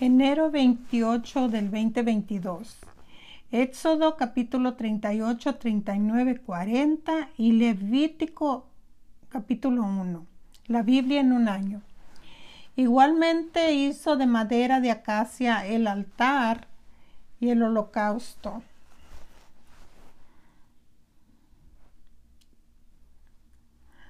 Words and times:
Enero 0.00 0.50
28 0.50 1.48
del 1.48 1.70
2022. 1.70 2.78
Éxodo 3.52 4.16
capítulo 4.16 4.74
38, 4.74 5.54
39, 5.54 6.40
40 6.40 7.28
y 7.38 7.52
Levítico 7.52 8.66
capítulo 9.28 9.84
1. 9.84 10.26
La 10.66 10.82
Biblia 10.82 11.20
en 11.20 11.30
un 11.30 11.48
año. 11.48 11.80
Igualmente 12.74 13.72
hizo 13.74 14.16
de 14.16 14.26
madera 14.26 14.80
de 14.80 14.90
acacia 14.90 15.64
el 15.64 15.86
altar 15.86 16.66
y 17.38 17.50
el 17.50 17.62
holocausto. 17.62 18.64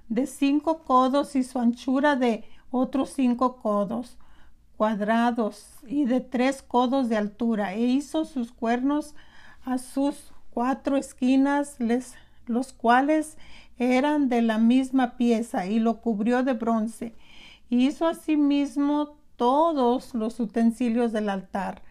De 0.09 0.27
cinco 0.27 0.79
codos 0.79 1.37
y 1.37 1.43
su 1.43 1.59
anchura 1.59 2.17
de 2.17 2.45
otros 2.71 3.11
cinco 3.11 3.57
codos 3.57 4.17
cuadrados 4.77 5.79
y 5.87 6.05
de 6.05 6.21
tres 6.21 6.63
codos 6.63 7.09
de 7.09 7.17
altura, 7.17 7.75
e 7.75 7.81
hizo 7.81 8.25
sus 8.25 8.53
cuernos 8.53 9.15
a 9.65 9.79
sus 9.79 10.33
cuatro 10.51 10.97
esquinas, 10.97 11.79
les, 11.81 12.15
los 12.47 12.73
cuales 12.73 13.37
eran 13.79 14.29
de 14.29 14.43
la 14.43 14.59
misma 14.59 15.17
pieza, 15.17 15.67
y 15.67 15.79
lo 15.79 16.01
cubrió 16.01 16.43
de 16.43 16.53
bronce. 16.55 17.15
Hizo 17.71 18.07
asimismo 18.07 19.17
todos 19.37 20.15
los 20.15 20.39
utensilios 20.39 21.13
del 21.13 21.29
altar, 21.29 21.83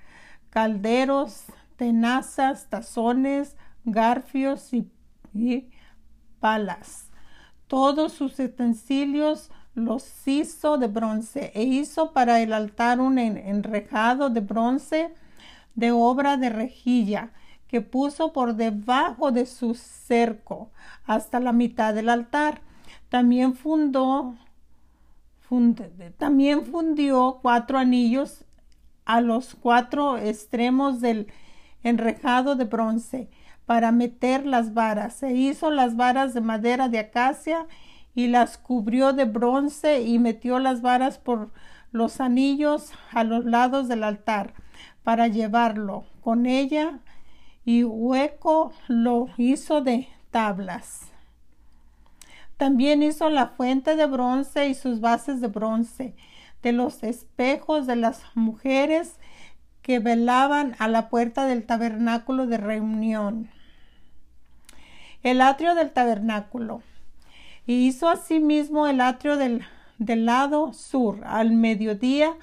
calderos, 0.50 1.46
tenazas, 1.76 2.70
tazones, 2.70 3.58
garfios 3.84 4.72
y 4.74 5.70
palas. 6.40 7.10
Todos 7.68 8.14
sus 8.14 8.38
utensilios 8.40 9.50
los 9.76 10.28
hizo 10.28 10.78
de 10.78 10.88
bronce 10.88 11.52
e 11.56 11.64
hizo 11.64 12.14
para 12.14 12.42
el 12.42 12.54
altar 12.54 13.00
un 13.00 13.18
enrejado 13.18 14.30
de 14.30 14.42
bronce 14.42 15.14
de 15.76 15.92
obra 15.92 16.38
de 16.38 16.50
rejilla 16.50 17.32
que 17.68 17.82
puso 17.82 18.34
por 18.34 18.56
debajo 18.56 19.32
de 19.32 19.48
su 19.48 19.74
cerco 19.74 20.70
hasta 21.06 21.40
la 21.40 21.54
mitad 21.54 21.94
del 21.94 22.10
altar. 22.10 22.62
También 23.10 23.56
fundó, 23.56 24.36
también 26.18 26.66
fundió 26.66 27.40
cuatro 27.42 27.80
anillos 27.80 28.46
a 29.06 29.22
los 29.22 29.56
cuatro 29.56 30.18
extremos 30.18 31.02
del 31.02 31.32
enrejado 31.84 32.56
de 32.56 32.66
bronce 32.66 33.30
para 33.66 33.92
meter 33.92 34.46
las 34.46 34.74
varas. 34.74 35.16
Se 35.16 35.34
hizo 35.34 35.72
las 35.72 35.96
varas 35.96 36.34
de 36.34 36.42
madera 36.42 36.90
de 36.90 37.00
acacia 37.00 37.66
y 38.16 38.28
las 38.28 38.58
cubrió 38.58 39.14
de 39.14 39.26
bronce 39.26 40.02
y 40.02 40.20
metió 40.20 40.60
las 40.60 40.82
varas 40.82 41.18
por 41.18 41.52
los 41.92 42.22
anillos 42.22 42.92
a 43.12 43.24
los 43.24 43.46
lados 43.46 43.88
del 43.88 44.04
altar 44.04 44.54
para 45.04 45.28
llevarlo 45.28 46.06
con 46.22 46.46
ella 46.46 47.00
y 47.66 47.84
hueco 47.84 48.74
lo 48.88 49.28
hizo 49.38 49.82
de 49.82 50.08
tablas. 50.32 51.12
También 52.58 53.04
hizo 53.04 53.30
la 53.30 53.48
fuente 53.48 53.96
de 53.96 54.06
bronce 54.06 54.68
y 54.68 54.74
sus 54.74 55.02
bases 55.02 55.42
de 55.42 55.48
bronce, 55.48 56.16
de 56.62 56.72
los 56.72 57.04
espejos 57.04 57.88
de 57.88 57.96
las 57.96 58.24
mujeres 58.36 59.20
que 59.82 60.00
velaban 60.00 60.76
a 60.80 60.88
la 60.88 61.10
puerta 61.10 61.46
del 61.46 61.66
tabernáculo 61.66 62.48
de 62.48 62.58
reunión. 62.58 63.50
El 65.24 65.42
atrio 65.42 65.76
del 65.76 65.92
tabernáculo 65.92 66.82
y 67.66 67.88
hizo 67.88 68.10
asimismo 68.10 68.88
el 68.88 69.02
atrio 69.02 69.38
del, 69.38 69.62
del 69.98 70.26
lado 70.26 70.74
sur. 70.74 71.22
Al 71.26 71.52
mediodía 71.52 72.36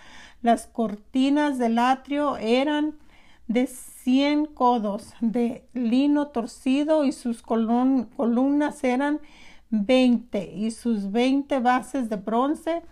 las 0.43 0.67
cortinas 0.67 1.59
del 1.59 1.79
atrio 1.79 2.37
eran 2.39 2.95
de 3.49 3.67
cien 3.67 4.47
codos 4.47 5.13
de 5.21 5.65
lino 5.75 6.29
torcido 6.29 7.05
y 7.05 7.13
sus 7.13 7.43
columnas 7.43 8.85
eran 8.85 9.21
veinte 9.71 10.53
y 10.55 10.71
sus 10.71 11.13
veinte 11.13 11.59
bases 11.59 12.09
de 12.09 12.17
bronce, 12.17 12.83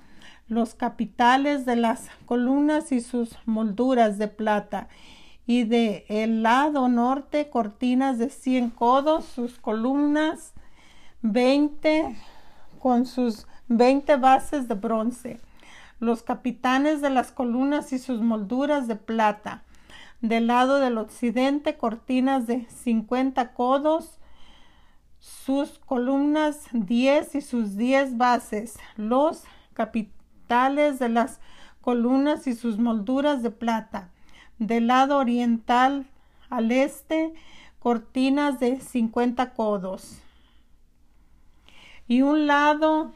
los 0.49 0.75
capitales 0.75 1.65
de 1.65 1.77
las 1.77 2.09
columnas 2.27 2.93
y 2.93 3.01
sus 3.01 3.37
molduras 3.47 4.19
de 4.19 4.29
plata 4.29 4.89
y 5.47 5.65
de 5.65 6.05
el 6.09 6.43
lado 6.43 6.89
norte 6.89 7.49
cortinas 7.49 8.19
de 8.19 8.29
cien 8.29 8.71
codos, 8.71 9.25
sus 9.25 9.59
columnas 9.59 10.53
20 11.33 12.17
con 12.79 13.05
sus 13.05 13.47
20 13.69 14.17
bases 14.17 14.67
de 14.67 14.75
bronce, 14.75 15.39
los 16.01 16.23
capitanes 16.23 17.03
de 17.03 17.11
las 17.11 17.33
columnas 17.33 17.93
y 17.93 17.99
sus 17.99 18.23
molduras 18.23 18.89
de 18.89 18.97
plata. 18.97 19.63
Del 20.23 20.47
lado 20.47 20.79
del 20.79 20.97
occidente, 20.97 21.77
cortinas 21.77 22.47
de 22.47 22.67
50 22.71 23.53
codos, 23.53 24.19
sus 25.19 25.79
columnas 25.81 26.63
10 26.73 27.35
y 27.35 27.41
sus 27.43 27.77
10 27.77 28.17
bases, 28.17 28.79
los 28.97 29.45
capitales 29.75 30.99
de 30.99 31.11
las 31.11 31.41
columnas 31.83 32.47
y 32.47 32.55
sus 32.55 32.79
molduras 32.79 33.43
de 33.43 33.51
plata. 33.51 34.09
Del 34.59 34.87
lado 34.87 35.19
oriental 35.19 36.07
al 36.49 36.73
este, 36.73 37.35
cortinas 37.81 38.59
de 38.61 38.81
50 38.81 39.53
codos 39.53 40.23
y 42.09 42.23
un 42.23 42.47
lado 42.47 43.13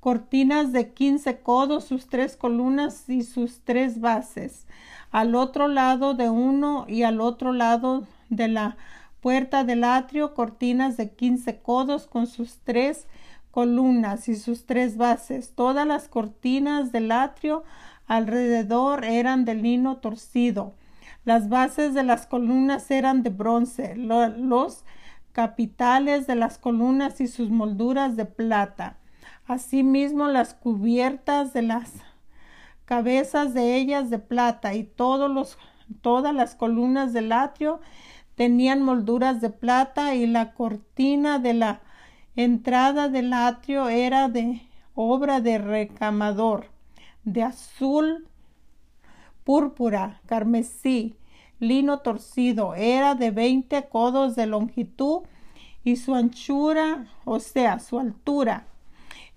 cortinas 0.00 0.72
de 0.72 0.92
15 0.92 1.40
codos, 1.40 1.84
sus 1.84 2.08
tres 2.08 2.36
columnas 2.36 3.08
y 3.08 3.22
sus 3.22 3.60
tres 3.60 4.00
bases. 4.00 4.66
Al 5.12 5.36
otro 5.36 5.68
lado 5.68 6.14
de 6.14 6.30
uno 6.30 6.86
y 6.88 7.04
al 7.04 7.20
otro 7.20 7.52
lado 7.52 8.04
de 8.30 8.48
la 8.48 8.76
puerta 9.20 9.62
del 9.62 9.84
atrio, 9.84 10.34
cortinas 10.34 10.96
de 10.96 11.10
15 11.10 11.60
codos 11.60 12.08
con 12.08 12.26
sus 12.26 12.58
tres 12.64 13.06
columnas 13.52 14.28
y 14.28 14.34
sus 14.34 14.66
tres 14.66 14.96
bases. 14.96 15.54
Todas 15.54 15.86
las 15.86 16.08
cortinas 16.08 16.90
del 16.90 17.12
atrio 17.12 17.62
alrededor 18.08 19.04
eran 19.04 19.44
de 19.44 19.54
lino 19.54 19.98
torcido. 19.98 20.74
Las 21.24 21.48
bases 21.48 21.94
de 21.94 22.02
las 22.02 22.26
columnas 22.26 22.90
eran 22.90 23.22
de 23.22 23.30
bronce. 23.30 23.94
Los 23.94 24.84
capitales 25.32 26.26
de 26.26 26.36
las 26.36 26.58
columnas 26.58 27.20
y 27.20 27.26
sus 27.26 27.50
molduras 27.50 28.16
de 28.16 28.26
plata. 28.26 28.98
Asimismo 29.46 30.28
las 30.28 30.54
cubiertas 30.54 31.52
de 31.52 31.62
las 31.62 31.92
cabezas 32.84 33.54
de 33.54 33.76
ellas 33.76 34.10
de 34.10 34.18
plata 34.18 34.74
y 34.74 34.84
todos 34.84 35.30
los, 35.30 35.58
todas 36.00 36.34
las 36.34 36.54
columnas 36.54 37.12
del 37.12 37.32
atrio 37.32 37.80
tenían 38.34 38.82
molduras 38.82 39.40
de 39.40 39.50
plata 39.50 40.14
y 40.14 40.26
la 40.26 40.52
cortina 40.52 41.38
de 41.38 41.54
la 41.54 41.80
entrada 42.36 43.08
del 43.08 43.32
atrio 43.32 43.88
era 43.88 44.28
de 44.28 44.62
obra 44.94 45.40
de 45.40 45.58
recamador, 45.58 46.66
de 47.24 47.42
azul, 47.42 48.26
púrpura, 49.44 50.20
carmesí, 50.26 51.16
lino 51.62 52.00
torcido, 52.00 52.74
era 52.74 53.14
de 53.14 53.30
veinte 53.30 53.88
codos 53.88 54.34
de 54.34 54.46
longitud 54.46 55.20
y 55.84 55.96
su 55.96 56.14
anchura, 56.14 57.06
o 57.24 57.38
sea, 57.38 57.78
su 57.78 58.00
altura, 58.00 58.66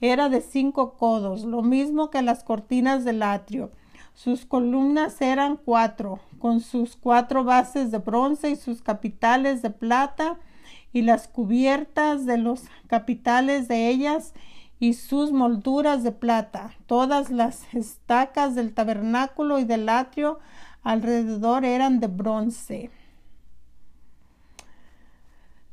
era 0.02 0.28
de 0.28 0.42
cinco 0.42 0.96
codos, 0.96 1.44
lo 1.44 1.62
mismo 1.62 2.10
que 2.10 2.24
las 2.24 2.44
cortinas 2.44 3.06
del 3.06 3.22
atrio. 3.22 3.72
Sus 4.16 4.46
columnas 4.46 5.22
eran 5.22 5.58
cuatro, 5.58 6.20
con 6.40 6.62
sus 6.62 6.96
cuatro 6.96 7.44
bases 7.44 7.92
de 7.92 8.00
bronce 8.00 8.50
y 8.50 8.56
sus 8.56 8.82
capitales 8.82 9.62
de 9.62 9.70
plata, 9.70 10.38
y 10.92 11.04
las 11.04 11.28
cubiertas 11.28 12.26
de 12.26 12.38
los 12.38 12.64
capitales 12.88 13.68
de 13.68 13.90
ellas 13.90 14.34
y 14.80 14.94
sus 14.94 15.32
molduras 15.32 16.04
de 16.04 16.12
plata. 16.12 16.74
Todas 16.86 17.30
las 17.30 17.74
estacas 17.74 18.56
del 18.56 18.74
tabernáculo 18.74 19.60
y 19.60 19.66
del 19.66 19.90
atrio 19.90 20.40
alrededor 20.86 21.66
eran 21.66 22.00
de 22.00 22.08
bronce. 22.08 22.92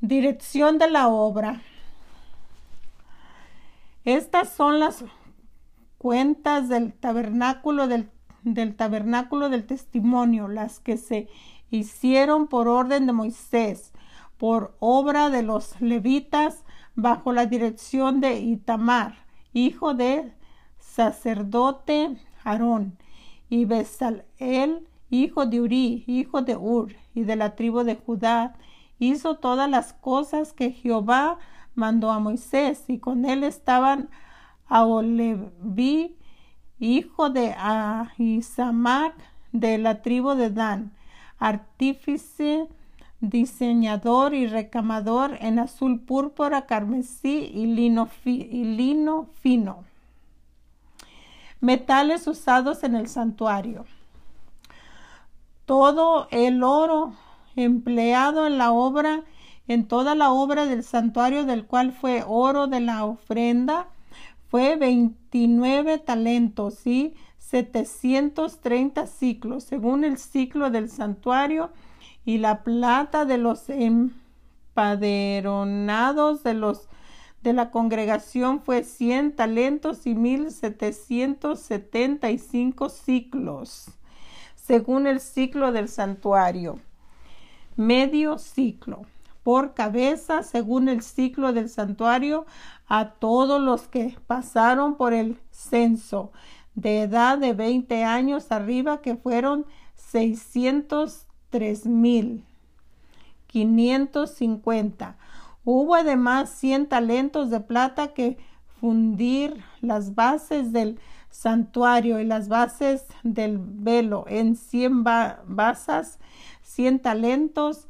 Dirección 0.00 0.78
de 0.78 0.90
la 0.90 1.06
obra. 1.08 1.60
Estas 4.04 4.48
son 4.48 4.80
las 4.80 5.04
cuentas 5.98 6.68
del 6.68 6.94
tabernáculo 6.94 7.86
del, 7.86 8.10
del, 8.42 8.74
tabernáculo 8.74 9.50
del 9.50 9.66
testimonio, 9.66 10.48
las 10.48 10.80
que 10.80 10.96
se 10.96 11.28
hicieron 11.70 12.48
por 12.48 12.66
orden 12.66 13.06
de 13.06 13.12
Moisés, 13.12 13.92
por 14.38 14.74
obra 14.80 15.28
de 15.28 15.42
los 15.42 15.80
levitas, 15.80 16.64
bajo 16.94 17.32
la 17.32 17.46
dirección 17.46 18.20
de 18.20 18.40
Itamar, 18.40 19.26
hijo 19.52 19.92
de 19.94 20.32
sacerdote 20.78 22.16
Aarón, 22.44 22.96
y 23.50 23.66
Besalel, 23.66 24.88
hijo 25.12 25.46
de 25.46 25.60
Uri, 25.60 26.04
hijo 26.06 26.42
de 26.42 26.56
Ur, 26.56 26.94
y 27.14 27.22
de 27.22 27.36
la 27.36 27.54
tribu 27.54 27.84
de 27.84 27.96
Judá, 27.96 28.54
hizo 28.98 29.36
todas 29.36 29.68
las 29.70 29.92
cosas 29.92 30.52
que 30.52 30.72
Jehová 30.72 31.38
mandó 31.74 32.10
a 32.10 32.18
Moisés, 32.18 32.84
y 32.88 32.98
con 32.98 33.24
él 33.24 33.44
estaban 33.44 34.08
Aoleví 34.66 36.16
hijo 36.78 37.30
de 37.30 37.54
Ahisamac 37.56 39.14
de 39.52 39.78
la 39.78 40.02
tribu 40.02 40.34
de 40.34 40.50
Dan, 40.50 40.92
artífice, 41.38 42.66
diseñador 43.20 44.34
y 44.34 44.46
recamador 44.46 45.36
en 45.40 45.58
azul 45.58 46.00
púrpura, 46.00 46.66
carmesí 46.66 47.50
y 47.54 47.66
lino, 47.66 48.08
y 48.24 48.64
lino 48.64 49.28
fino. 49.42 49.84
Metales 51.60 52.26
usados 52.26 52.82
en 52.82 52.96
el 52.96 53.06
santuario. 53.08 53.84
Todo 55.64 56.28
el 56.30 56.62
oro 56.62 57.14
empleado 57.56 58.46
en 58.46 58.58
la 58.58 58.72
obra, 58.72 59.24
en 59.68 59.86
toda 59.86 60.14
la 60.14 60.32
obra 60.32 60.66
del 60.66 60.84
santuario, 60.84 61.44
del 61.44 61.66
cual 61.66 61.92
fue 61.92 62.24
oro 62.26 62.66
de 62.66 62.80
la 62.80 63.04
ofrenda, 63.04 63.88
fue 64.48 64.76
29 64.76 65.98
talentos 65.98 66.86
y 66.86 67.14
730 67.38 69.06
ciclos, 69.06 69.64
según 69.64 70.04
el 70.04 70.18
ciclo 70.18 70.70
del 70.70 70.90
santuario, 70.90 71.70
y 72.24 72.38
la 72.38 72.62
plata 72.62 73.24
de 73.24 73.38
los 73.38 73.68
empaderonados 73.68 76.42
de 76.42 76.54
los 76.54 76.88
de 77.42 77.52
la 77.52 77.70
congregación 77.70 78.62
fue 78.62 78.82
100 78.84 79.36
talentos 79.36 80.06
y 80.06 80.14
1775 80.14 82.88
ciclos, 82.88 83.90
según 84.64 85.06
el 85.06 85.20
ciclo 85.20 85.72
del 85.72 85.88
santuario. 85.88 86.78
Medio 87.76 88.38
ciclo 88.38 89.02
por 89.42 89.74
cabeza, 89.74 90.42
según 90.44 90.88
el 90.88 91.02
ciclo 91.02 91.52
del 91.52 91.68
santuario, 91.68 92.46
a 92.86 93.10
todos 93.10 93.60
los 93.60 93.88
que 93.88 94.16
pasaron 94.26 94.96
por 94.96 95.12
el 95.12 95.38
censo 95.50 96.30
de 96.74 97.02
edad 97.02 97.38
de 97.38 97.52
20 97.54 98.04
años 98.04 98.52
arriba, 98.52 99.02
que 99.02 99.16
fueron 99.16 99.66
603 99.96 101.86
mil 101.86 102.44
550. 103.48 105.16
Hubo 105.64 105.94
además 105.94 106.50
100 106.50 106.88
talentos 106.88 107.50
de 107.50 107.60
plata 107.60 108.14
que 108.14 108.38
fundir 108.80 109.62
las 109.80 110.14
bases 110.14 110.72
del 110.72 110.98
santuario 111.32 112.20
y 112.20 112.24
las 112.24 112.48
bases 112.48 113.06
del 113.24 113.58
velo 113.58 114.26
en 114.28 114.54
100 114.54 115.02
basas, 115.02 116.20
100 116.62 117.00
talentos 117.00 117.88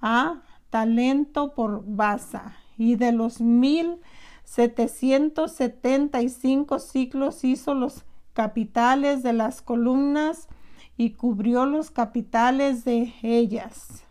a 0.00 0.42
talento 0.70 1.54
por 1.54 1.84
basa. 1.84 2.56
Y 2.76 2.96
de 2.96 3.12
los 3.12 3.40
mil 3.40 4.00
setecientos 4.44 5.52
setenta 5.52 6.22
y 6.22 6.28
cinco 6.30 6.78
ciclos 6.78 7.44
hizo 7.44 7.74
los 7.74 8.04
capitales 8.32 9.22
de 9.22 9.34
las 9.34 9.60
columnas 9.60 10.48
y 10.96 11.10
cubrió 11.10 11.66
los 11.66 11.90
capitales 11.90 12.84
de 12.84 13.12
ellas. 13.22 14.04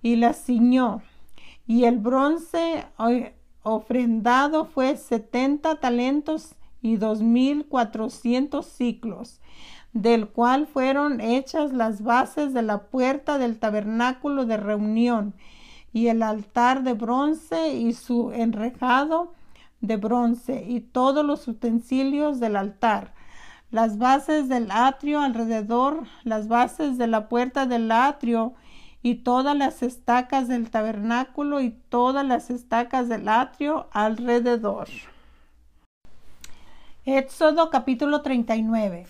Y 0.00 0.16
las 0.16 0.44
ciñó. 0.44 1.02
Y 1.66 1.84
el 1.84 1.98
bronce 1.98 2.86
ofrendado 3.62 4.64
fue 4.64 4.96
setenta 4.96 5.76
talentos 5.76 6.54
y 6.82 6.96
dos 6.96 7.22
mil 7.22 7.66
cuatrocientos 7.66 8.66
ciclos 8.66 9.40
del 9.92 10.28
cual 10.28 10.66
fueron 10.66 11.20
hechas 11.20 11.72
las 11.72 12.02
bases 12.02 12.54
de 12.54 12.62
la 12.62 12.84
puerta 12.84 13.38
del 13.38 13.58
tabernáculo 13.58 14.46
de 14.46 14.56
reunión 14.56 15.34
y 15.92 16.08
el 16.08 16.22
altar 16.22 16.82
de 16.82 16.94
bronce 16.94 17.74
y 17.74 17.92
su 17.92 18.32
enrejado 18.32 19.34
de 19.80 19.96
bronce 19.96 20.64
y 20.66 20.80
todos 20.80 21.24
los 21.24 21.46
utensilios 21.46 22.40
del 22.40 22.56
altar, 22.56 23.12
las 23.70 23.98
bases 23.98 24.48
del 24.48 24.70
atrio 24.70 25.20
alrededor, 25.20 26.04
las 26.24 26.48
bases 26.48 26.96
de 26.98 27.08
la 27.08 27.28
puerta 27.28 27.66
del 27.66 27.90
atrio 27.90 28.54
y 29.02 29.16
todas 29.16 29.56
las 29.56 29.82
estacas 29.82 30.48
del 30.48 30.70
tabernáculo 30.70 31.60
y 31.60 31.70
todas 31.70 32.24
las 32.24 32.50
estacas 32.50 33.08
del 33.08 33.28
atrio 33.28 33.88
alrededor. 33.92 34.88
Éxodo 37.04 37.68
capítulo 37.68 38.22
39 38.22 39.08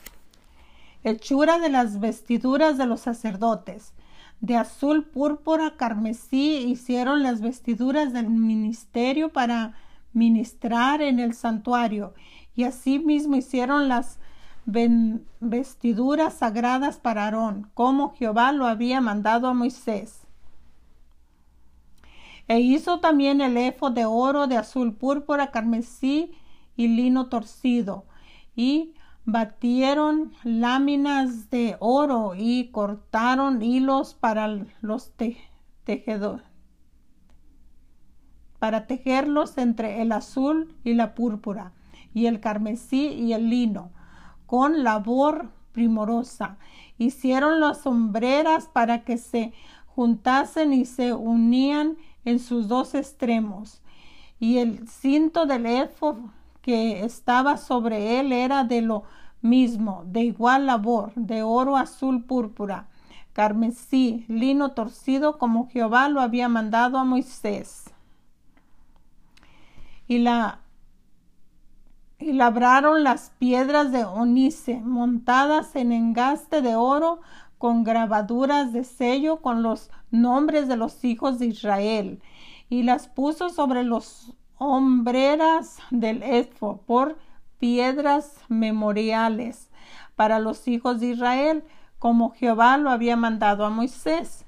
hechura 1.05 1.59
de 1.59 1.69
las 1.69 2.01
vestiduras 2.01 2.79
de 2.79 2.87
los 2.87 3.01
sacerdotes. 3.01 3.93
De 4.41 4.57
azul, 4.57 5.05
púrpura, 5.05 5.75
carmesí 5.77 6.57
hicieron 6.57 7.23
las 7.23 7.43
vestiduras 7.43 8.15
del 8.15 8.31
ministerio 8.31 9.31
para 9.31 9.75
ministrar 10.15 11.03
en 11.03 11.21
el 11.21 11.35
santuario, 11.35 12.15
y 12.55 12.65
asimismo 12.65 13.37
hicieron 13.37 13.89
las 13.89 14.19
vestiduras 14.65 16.33
sagradas 16.33 16.99
para 16.99 17.25
Aarón, 17.25 17.71
como 17.75 18.15
Jehová 18.15 18.53
lo 18.53 18.67
había 18.67 19.03
mandado 19.03 19.49
a 19.49 19.55
Moisés. 19.55 20.21
E 22.49 22.59
hizo 22.61 23.01
también 23.01 23.43
el 23.43 23.59
efo 23.59 23.91
de 23.91 24.07
oro, 24.07 24.47
de 24.47 24.57
azul, 24.57 24.95
púrpura, 24.95 25.51
carmesí 25.51 26.33
y 26.77 26.89
lino 26.89 27.29
torcido, 27.29 28.07
y 28.57 28.95
batieron 29.25 30.33
láminas 30.43 31.51
de 31.51 31.77
oro 31.79 32.35
y 32.37 32.71
cortaron 32.71 33.63
hilos 33.63 34.15
para 34.15 34.65
los 34.81 35.13
tejedores 35.85 36.53
para 38.63 38.87
tejerlos 38.87 39.59
entre 39.59 40.03
el 40.03 40.13
azul 40.13 40.73
y 40.85 40.95
la 40.95 41.17
púrpura 41.17 41.73
y 42.15 42.27
el 42.27 42.39
carmesí 42.39 43.09
y 43.09 43.33
el 43.33 43.51
lino 43.51 43.91
con 44.47 44.85
labor 44.85 45.51
primorosa. 45.73 46.59
Hicieron 46.97 47.59
las 47.59 47.81
sombreras 47.81 48.69
para 48.69 49.03
que 49.03 49.19
se 49.19 49.53
juntasen 49.87 50.73
y 50.73 50.85
se 50.85 51.13
unían 51.13 51.97
en 52.25 52.39
sus 52.39 52.69
dos 52.69 52.95
extremos 52.95 53.83
y 54.39 54.59
el 54.59 54.87
cinto 54.87 55.45
del 55.45 55.67
efo 55.67 56.31
que 56.63 57.05
estaba 57.05 57.57
sobre 57.57 58.21
él 58.21 58.33
era 58.33 58.65
de 58.65 58.81
lo 58.81 59.05
mismo, 59.43 60.05
de 60.07 60.23
igual 60.23 60.67
labor, 60.67 61.13
de 61.15 61.43
oro 61.43 61.77
azul 61.77 62.25
púrpura, 62.25 62.89
carmesí, 63.33 64.25
lino 64.29 64.73
torcido, 64.73 65.39
como 65.39 65.69
Jehová 65.69 66.09
lo 66.09 66.21
había 66.21 66.49
mandado 66.49 66.99
a 66.99 67.05
Moisés. 67.05 67.91
Y 70.07 70.19
la 70.19 70.63
y 72.23 72.33
labraron 72.33 73.03
las 73.03 73.31
piedras 73.39 73.91
de 73.91 74.05
onice 74.05 74.81
montadas 74.81 75.75
en 75.75 75.91
engaste 75.91 76.63
de 76.63 76.77
oro 76.77 77.21
con 77.59 77.83
grabaduras 77.83 78.73
de 78.73 78.85
sello 78.85 79.39
con 79.39 79.63
los 79.63 79.91
nombres 80.13 80.69
de 80.69 80.77
los 80.77 81.05
hijos 81.05 81.41
de 81.41 81.47
Israel 81.47 82.23
y 82.69 82.85
las 82.85 83.09
puso 83.09 83.51
sobre 83.51 83.83
los 83.83 84.35
hombreras 84.63 85.79
del 85.91 86.23
Efo 86.23 86.83
por 86.87 87.19
piedras 87.59 88.37
memoriales 88.49 89.71
para 90.17 90.39
los 90.39 90.69
hijos 90.69 91.01
de 91.01 91.09
Israel, 91.09 91.65
como 91.99 92.31
Jehová 92.31 92.77
lo 92.77 92.91
había 92.91 93.17
mandado 93.17 93.65
a 93.65 93.71
Moisés. 93.71 94.45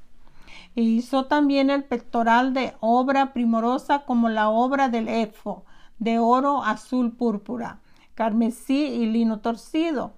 E 0.77 0.83
hizo 0.83 1.27
también 1.27 1.71
el 1.71 1.85
pectoral 1.85 2.53
de 2.53 2.75
obra 2.81 3.33
primorosa 3.33 4.01
como 4.01 4.29
la 4.29 4.49
obra 4.49 4.89
del 4.89 5.09
Efo, 5.09 5.65
de 5.99 6.19
oro 6.19 6.63
azul 6.63 7.13
púrpura, 7.13 7.81
carmesí 8.15 8.85
y 8.85 9.07
lino 9.07 9.41
torcido. 9.41 10.15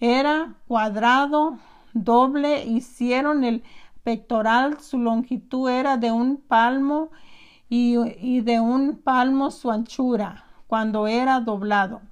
Era 0.00 0.54
cuadrado, 0.66 1.58
doble, 1.94 2.64
hicieron 2.64 3.44
el 3.44 3.62
pectoral, 4.02 4.80
su 4.80 4.98
longitud 4.98 5.70
era 5.70 5.96
de 5.96 6.10
un 6.10 6.36
palmo 6.36 7.10
y, 7.74 8.42
de 8.42 8.60
un 8.60 8.98
palmo 8.98 9.50
su 9.50 9.70
anchura 9.70 10.44
cuando 10.66 11.06
era 11.06 11.40
doblado. 11.40 12.02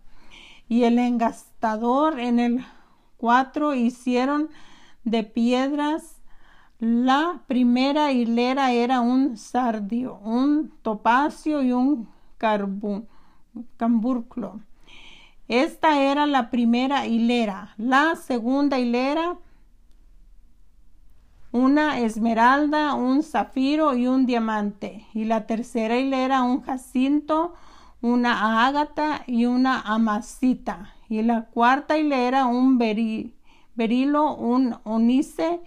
Y 0.69 0.85
el 0.85 0.99
engastador 0.99 2.19
en 2.19 2.39
el 2.39 2.65
cuatro 3.19 3.75
hicieron 3.75 4.49
de 5.05 5.23
piedras. 5.23 6.23
La 6.79 7.43
primera 7.47 8.11
hilera 8.11 8.73
era 8.73 9.03
un 9.03 9.37
sardio, 9.37 10.19
un 10.25 10.73
topacio 10.81 11.63
y 11.63 11.73
un 11.73 12.09
camburclo. 13.77 14.61
Esta 15.47 16.01
era 16.01 16.25
la 16.25 16.49
primera 16.49 17.07
hilera. 17.07 17.75
La 17.77 18.17
segunda 18.17 18.79
hilera 18.79 19.37
una 21.53 22.01
esmeralda, 22.01 22.95
un 22.95 23.23
zafiro 23.23 23.95
y 23.95 24.07
un 24.07 24.27
diamante. 24.27 25.07
Y 25.15 25.25
la 25.25 25.47
tercera 25.47 25.97
hilera 25.97 26.43
un 26.43 26.63
jacinto, 26.63 27.55
una 28.01 28.67
ágata 28.67 29.25
y 29.27 29.47
una 29.47 29.81
amasita. 29.81 30.95
Y 31.09 31.23
la 31.23 31.47
cuarta 31.47 31.99
hilera 31.99 32.47
un 32.47 32.79
berilo, 32.79 34.35
un 34.35 34.77
onice, 34.85 35.61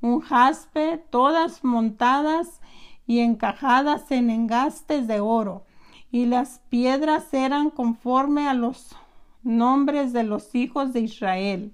un 0.00 0.20
jaspe, 0.20 1.04
todas 1.10 1.64
montadas 1.64 2.60
y 3.06 3.20
encajadas 3.20 4.10
en 4.10 4.30
engastes 4.30 5.06
de 5.06 5.20
oro. 5.20 5.64
Y 6.10 6.26
las 6.26 6.60
piedras 6.70 7.32
eran 7.34 7.70
conforme 7.70 8.48
a 8.48 8.54
los 8.54 8.96
nombres 9.42 10.12
de 10.12 10.24
los 10.24 10.54
hijos 10.54 10.92
de 10.92 11.00
Israel, 11.00 11.72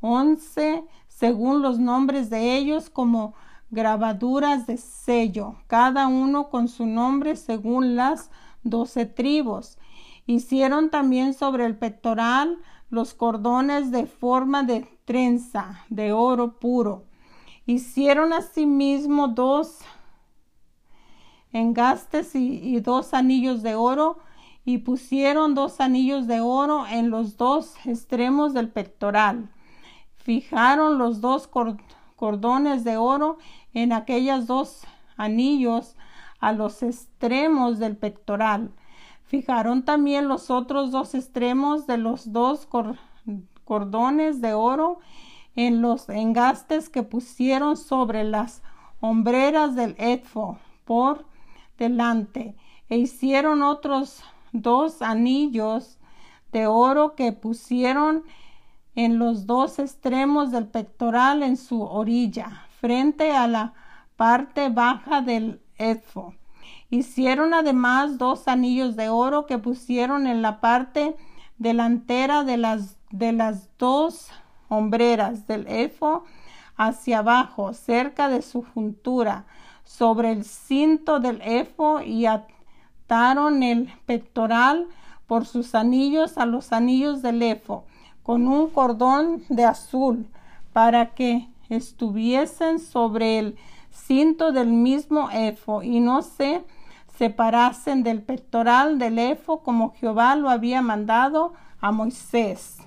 once 0.00 0.82
según 1.22 1.62
los 1.62 1.78
nombres 1.78 2.30
de 2.30 2.56
ellos 2.56 2.90
como 2.90 3.34
grabaduras 3.70 4.66
de 4.66 4.76
sello, 4.76 5.54
cada 5.68 6.08
uno 6.08 6.50
con 6.50 6.66
su 6.66 6.84
nombre 6.84 7.36
según 7.36 7.94
las 7.94 8.32
doce 8.64 9.06
tribus. 9.06 9.78
Hicieron 10.26 10.90
también 10.90 11.32
sobre 11.32 11.64
el 11.64 11.78
pectoral 11.78 12.58
los 12.90 13.14
cordones 13.14 13.92
de 13.92 14.06
forma 14.06 14.64
de 14.64 14.88
trenza 15.04 15.84
de 15.90 16.10
oro 16.10 16.58
puro. 16.58 17.04
Hicieron 17.66 18.32
asimismo 18.32 19.28
dos 19.28 19.78
engastes 21.52 22.34
y, 22.34 22.58
y, 22.64 22.80
dos 22.80 23.14
anillos 23.14 23.62
de 23.62 23.76
oro 23.76 24.18
y 24.64 24.78
pusieron 24.78 25.54
dos 25.54 25.80
anillos 25.80 26.26
de 26.26 26.40
oro 26.40 26.84
en 26.88 27.10
los 27.10 27.36
dos 27.36 27.74
extremos 27.84 28.54
del 28.54 28.70
pectoral. 28.70 29.48
Fijaron 30.22 30.98
los 30.98 31.20
dos 31.20 31.48
cordones 32.16 32.84
de 32.84 32.96
oro 32.96 33.38
en 33.74 33.92
aquellos 33.92 34.46
dos 34.46 34.82
anillos 35.16 35.96
a 36.38 36.52
los 36.52 36.84
extremos 36.84 37.80
del 37.80 37.96
pectoral. 37.96 38.70
Fijaron 39.24 39.84
también 39.84 40.28
los 40.28 40.48
otros 40.48 40.92
dos 40.92 41.16
extremos 41.16 41.88
de 41.88 41.98
los 41.98 42.32
dos 42.32 42.68
cordones 43.64 44.40
de 44.40 44.54
oro 44.54 45.00
en 45.56 45.82
los 45.82 46.08
engastes 46.08 46.88
que 46.88 47.02
pusieron 47.02 47.76
sobre 47.76 48.22
las 48.22 48.62
hombreras 49.00 49.74
del 49.74 49.96
etfo 49.98 50.56
por 50.84 51.26
delante 51.78 52.54
e 52.88 52.96
hicieron 52.96 53.62
otros 53.62 54.22
dos 54.52 55.02
anillos 55.02 55.98
de 56.52 56.68
oro 56.68 57.16
que 57.16 57.32
pusieron 57.32 58.22
en 58.94 59.18
los 59.18 59.46
dos 59.46 59.78
extremos 59.78 60.50
del 60.50 60.66
pectoral 60.66 61.42
en 61.42 61.56
su 61.56 61.82
orilla 61.82 62.66
frente 62.80 63.32
a 63.32 63.46
la 63.46 63.72
parte 64.16 64.68
baja 64.68 65.22
del 65.22 65.60
Edfo. 65.78 66.34
Hicieron 66.90 67.54
además 67.54 68.18
dos 68.18 68.48
anillos 68.48 68.96
de 68.96 69.08
oro 69.08 69.46
que 69.46 69.58
pusieron 69.58 70.26
en 70.26 70.42
la 70.42 70.60
parte 70.60 71.16
delantera 71.56 72.44
de 72.44 72.58
las, 72.58 72.98
de 73.10 73.32
las 73.32 73.70
dos 73.78 74.30
hombreras 74.68 75.46
del 75.46 75.66
efo 75.68 76.24
hacia 76.76 77.18
abajo, 77.18 77.72
cerca 77.72 78.28
de 78.28 78.42
su 78.42 78.62
juntura, 78.62 79.46
sobre 79.84 80.32
el 80.32 80.44
cinto 80.44 81.18
del 81.18 81.40
efo 81.42 82.00
y 82.00 82.26
ataron 82.26 83.62
el 83.62 83.92
pectoral 84.06 84.86
por 85.26 85.46
sus 85.46 85.74
anillos 85.74 86.36
a 86.36 86.46
los 86.46 86.72
anillos 86.72 87.22
del 87.22 87.42
efo 87.42 87.84
con 88.22 88.46
un 88.48 88.70
cordón 88.70 89.42
de 89.48 89.64
azul 89.64 90.26
para 90.72 91.14
que 91.14 91.48
estuviesen 91.68 92.78
sobre 92.78 93.38
el 93.38 93.56
cinto 93.90 94.52
del 94.52 94.68
mismo 94.68 95.30
efo 95.30 95.82
y 95.82 96.00
no 96.00 96.22
se 96.22 96.64
separasen 97.18 98.02
del 98.02 98.22
pectoral 98.22 98.98
del 98.98 99.18
efo 99.18 99.62
como 99.62 99.92
Jehová 99.94 100.34
lo 100.36 100.48
había 100.48 100.82
mandado 100.82 101.52
a 101.80 101.92
Moisés. 101.92 102.78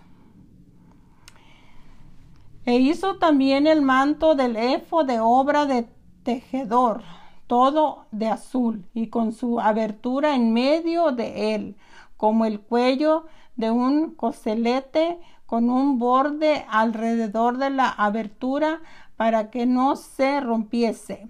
E 2.66 2.78
hizo 2.78 3.18
también 3.18 3.68
el 3.68 3.82
manto 3.82 4.34
del 4.34 4.56
efo 4.56 5.04
de 5.04 5.20
obra 5.20 5.66
de 5.66 5.88
tejedor, 6.24 7.04
todo 7.46 8.06
de 8.12 8.28
azul, 8.28 8.86
y 8.96 9.08
con 9.08 9.34
su 9.34 9.60
abertura 9.60 10.36
en 10.36 10.52
medio 10.52 11.12
de 11.12 11.54
él, 11.54 11.76
como 12.18 12.46
el 12.46 12.60
cuello 12.60 13.26
de 13.56 13.72
un 13.72 14.12
coselete 14.12 15.18
con 15.46 15.70
un 15.70 16.00
borde 16.00 16.66
alrededor 16.70 17.58
de 17.58 17.70
la 17.70 17.90
abertura 17.90 18.82
para 19.16 19.50
que 19.50 19.66
no 19.66 19.96
se 19.96 20.42
rompiese. 20.42 21.28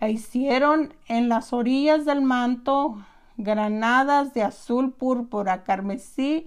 E 0.00 0.10
hicieron 0.10 0.94
en 1.08 1.28
las 1.28 1.52
orillas 1.52 2.04
del 2.04 2.22
manto 2.22 2.98
granadas 3.36 4.32
de 4.32 4.42
azul 4.42 4.92
púrpura, 4.92 5.64
carmesí 5.64 6.46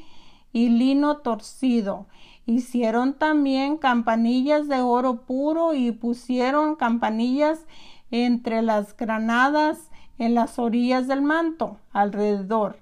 y 0.53 0.69
lino 0.69 1.17
torcido. 1.17 2.05
Hicieron 2.45 3.13
también 3.13 3.77
campanillas 3.77 4.67
de 4.67 4.81
oro 4.81 5.21
puro 5.21 5.73
y 5.73 5.91
pusieron 5.91 6.75
campanillas 6.75 7.65
entre 8.09 8.61
las 8.61 8.95
granadas 8.95 9.89
en 10.17 10.33
las 10.33 10.59
orillas 10.59 11.07
del 11.07 11.21
manto 11.21 11.77
alrededor 11.93 12.77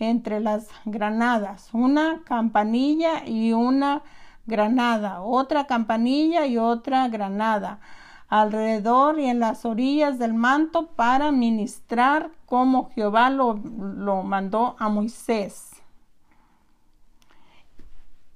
entre 0.00 0.40
las 0.40 0.68
granadas, 0.84 1.68
una 1.72 2.22
campanilla 2.24 3.26
y 3.26 3.52
una 3.52 4.02
granada, 4.46 5.22
otra 5.22 5.66
campanilla 5.66 6.46
y 6.46 6.58
otra 6.58 7.08
granada, 7.08 7.80
alrededor 8.28 9.18
y 9.18 9.26
en 9.26 9.40
las 9.40 9.64
orillas 9.64 10.18
del 10.18 10.34
manto 10.34 10.88
para 10.88 11.32
ministrar 11.32 12.30
como 12.46 12.90
Jehová 12.90 13.30
lo, 13.30 13.54
lo 13.54 14.22
mandó 14.22 14.76
a 14.78 14.88
Moisés. 14.88 15.70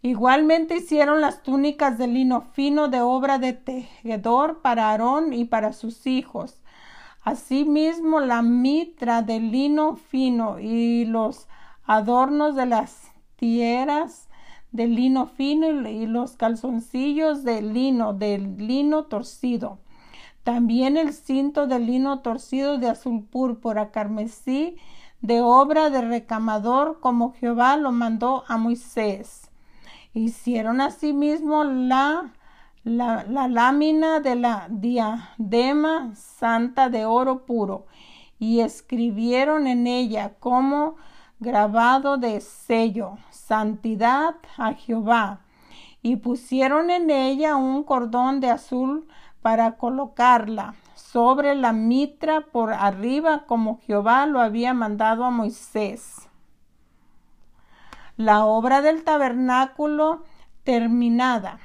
Igualmente 0.03 0.77
hicieron 0.77 1.23
las 1.23 1.43
túnicas 1.43 1.97
de 1.97 2.07
lino 2.07 2.43
fino 2.53 2.89
de 2.89 3.01
obra 3.01 3.39
de 3.39 3.55
tejedor 3.55 4.61
para 4.61 4.91
Aarón 4.91 5.33
y 5.33 5.47
para 5.47 5.73
sus 5.73 6.07
hijos. 6.07 6.61
Asimismo 7.25 8.21
la 8.21 8.43
mitra 8.43 9.23
de 9.23 9.41
lino 9.41 9.97
fino 9.97 10.61
y 10.61 11.05
los 11.07 11.49
adornos 11.85 12.55
de 12.55 12.67
las 12.67 13.11
tierras 13.37 14.29
de 14.73 14.89
lino 14.89 15.27
fino 15.27 15.89
y 15.89 16.07
los 16.07 16.37
calzoncillos 16.37 17.45
de 17.45 17.63
lino, 17.63 18.13
del 18.13 18.57
lino 18.59 19.05
torcido. 19.05 19.79
También 20.43 20.97
el 20.97 21.13
cinto 21.13 21.67
de 21.67 21.79
lino 21.79 22.21
torcido 22.21 22.77
de 22.79 22.89
azul 22.89 23.25
púrpura 23.25 23.91
carmesí, 23.91 24.77
de 25.23 25.41
obra 25.41 25.89
de 25.91 26.03
recamador, 26.03 27.01
como 27.01 27.33
Jehová 27.35 27.77
lo 27.77 27.93
mandó 27.93 28.45
a 28.49 28.59
Moisés. 28.59 29.51
Hicieron 30.13 30.81
asimismo 30.83 31.65
la, 31.65 32.35
la, 32.85 33.25
lámina 33.49 34.21
de 34.21 34.37
la 34.37 34.67
diadema 34.69 36.15
santa 36.15 36.91
de 36.91 37.07
oro 37.07 37.45
puro, 37.47 37.87
y 38.39 38.61
escribieron 38.61 39.67
en 39.67 39.87
ella 39.87 40.35
como 40.39 40.97
grabado 41.41 42.19
de 42.19 42.41
sello, 42.41 43.17
santidad 43.31 44.37
a 44.59 44.75
Jehová, 44.75 45.41
y 46.03 46.17
pusieron 46.17 46.91
en 46.91 47.11
ella 47.11 47.57
un 47.57 47.83
cordón 47.83 48.41
de 48.41 48.51
azul 48.51 49.09
para 49.41 49.77
colocarla 49.77 50.75
sobre 50.95 51.55
la 51.55 51.73
mitra 51.73 52.43
por 52.43 52.73
arriba 52.73 53.45
como 53.47 53.81
Jehová 53.87 54.27
lo 54.27 54.41
había 54.41 54.75
mandado 54.75 55.25
a 55.25 55.31
Moisés. 55.31 56.29
La 58.17 58.45
obra 58.45 58.81
del 58.81 59.03
tabernáculo 59.05 60.23
terminada. 60.63 61.59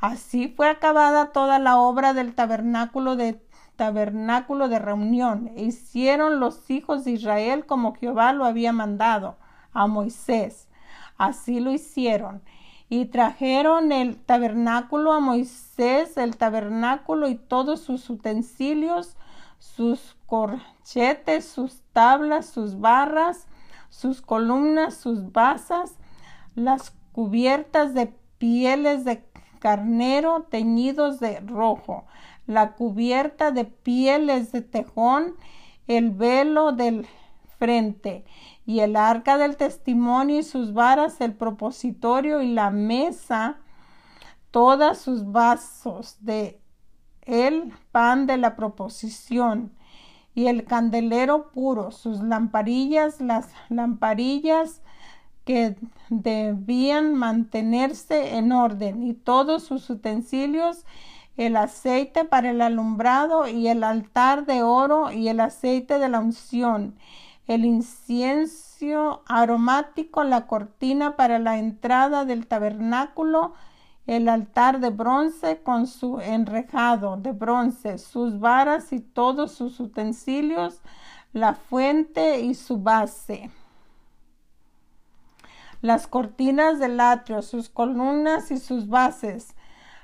Así 0.00 0.48
fue 0.48 0.68
acabada 0.68 1.32
toda 1.32 1.58
la 1.58 1.78
obra 1.78 2.14
del 2.14 2.34
tabernáculo 2.34 3.16
de 3.16 4.78
reunión. 4.78 5.50
E 5.56 5.64
hicieron 5.64 6.40
los 6.40 6.70
hijos 6.70 7.04
de 7.04 7.12
Israel 7.12 7.66
como 7.66 7.94
Jehová 7.94 8.32
lo 8.32 8.46
había 8.46 8.72
mandado 8.72 9.36
a 9.72 9.86
Moisés. 9.86 10.68
Así 11.18 11.60
lo 11.60 11.70
hicieron. 11.70 12.42
Y 12.88 13.04
trajeron 13.06 13.92
el 13.92 14.16
tabernáculo 14.16 15.12
a 15.12 15.20
Moisés, 15.20 16.16
el 16.16 16.36
tabernáculo 16.38 17.28
y 17.28 17.36
todos 17.36 17.80
sus 17.80 18.08
utensilios, 18.08 19.16
sus 19.58 20.16
corchetes, 20.26 21.44
sus 21.44 21.82
tablas, 21.92 22.46
sus 22.46 22.80
barras, 22.80 23.46
sus 23.90 24.22
columnas, 24.22 24.94
sus 24.94 25.30
basas, 25.30 25.96
las 26.54 26.92
cubiertas 27.12 27.92
de 27.92 28.14
pieles 28.38 29.04
de 29.04 29.29
carnero 29.60 30.48
teñidos 30.50 31.20
de 31.20 31.38
rojo, 31.38 32.06
la 32.48 32.72
cubierta 32.72 33.52
de 33.52 33.64
pieles 33.64 34.50
de 34.50 34.62
tejón, 34.62 35.36
el 35.86 36.10
velo 36.10 36.72
del 36.72 37.06
frente 37.58 38.24
y 38.66 38.80
el 38.80 38.96
arca 38.96 39.38
del 39.38 39.56
testimonio 39.56 40.40
y 40.40 40.42
sus 40.42 40.72
varas, 40.72 41.20
el 41.20 41.34
propositorio 41.34 42.42
y 42.42 42.52
la 42.52 42.70
mesa, 42.70 43.58
todas 44.50 44.98
sus 44.98 45.30
vasos 45.30 46.16
de 46.20 46.60
el 47.22 47.72
pan 47.92 48.26
de 48.26 48.36
la 48.38 48.56
proposición 48.56 49.72
y 50.34 50.46
el 50.46 50.64
candelero 50.64 51.50
puro, 51.52 51.90
sus 51.92 52.20
lamparillas, 52.20 53.20
las 53.20 53.50
lamparillas 53.68 54.82
que 55.50 55.74
debían 56.10 57.16
mantenerse 57.16 58.36
en 58.36 58.52
orden 58.52 59.02
y 59.02 59.14
todos 59.14 59.64
sus 59.64 59.90
utensilios 59.90 60.84
el 61.36 61.56
aceite 61.56 62.24
para 62.24 62.50
el 62.50 62.60
alumbrado 62.60 63.48
y 63.48 63.66
el 63.66 63.82
altar 63.82 64.46
de 64.46 64.62
oro 64.62 65.10
y 65.10 65.26
el 65.26 65.40
aceite 65.40 65.98
de 65.98 66.08
la 66.08 66.20
unción, 66.20 66.94
el 67.48 67.64
incienso 67.64 69.24
aromático, 69.26 70.22
la 70.22 70.46
cortina 70.46 71.16
para 71.16 71.40
la 71.40 71.58
entrada 71.58 72.24
del 72.24 72.46
tabernáculo, 72.46 73.54
el 74.06 74.28
altar 74.28 74.78
de 74.78 74.90
bronce 74.90 75.64
con 75.64 75.88
su 75.88 76.20
enrejado 76.20 77.16
de 77.16 77.32
bronce, 77.32 77.98
sus 77.98 78.38
varas 78.38 78.92
y 78.92 79.00
todos 79.00 79.50
sus 79.50 79.80
utensilios, 79.80 80.80
la 81.32 81.54
fuente 81.54 82.38
y 82.38 82.54
su 82.54 82.78
base. 82.78 83.50
Las 85.80 86.06
cortinas 86.06 86.78
del 86.78 87.00
atrio, 87.00 87.42
sus 87.42 87.68
columnas 87.68 88.50
y 88.50 88.58
sus 88.58 88.88
bases, 88.88 89.54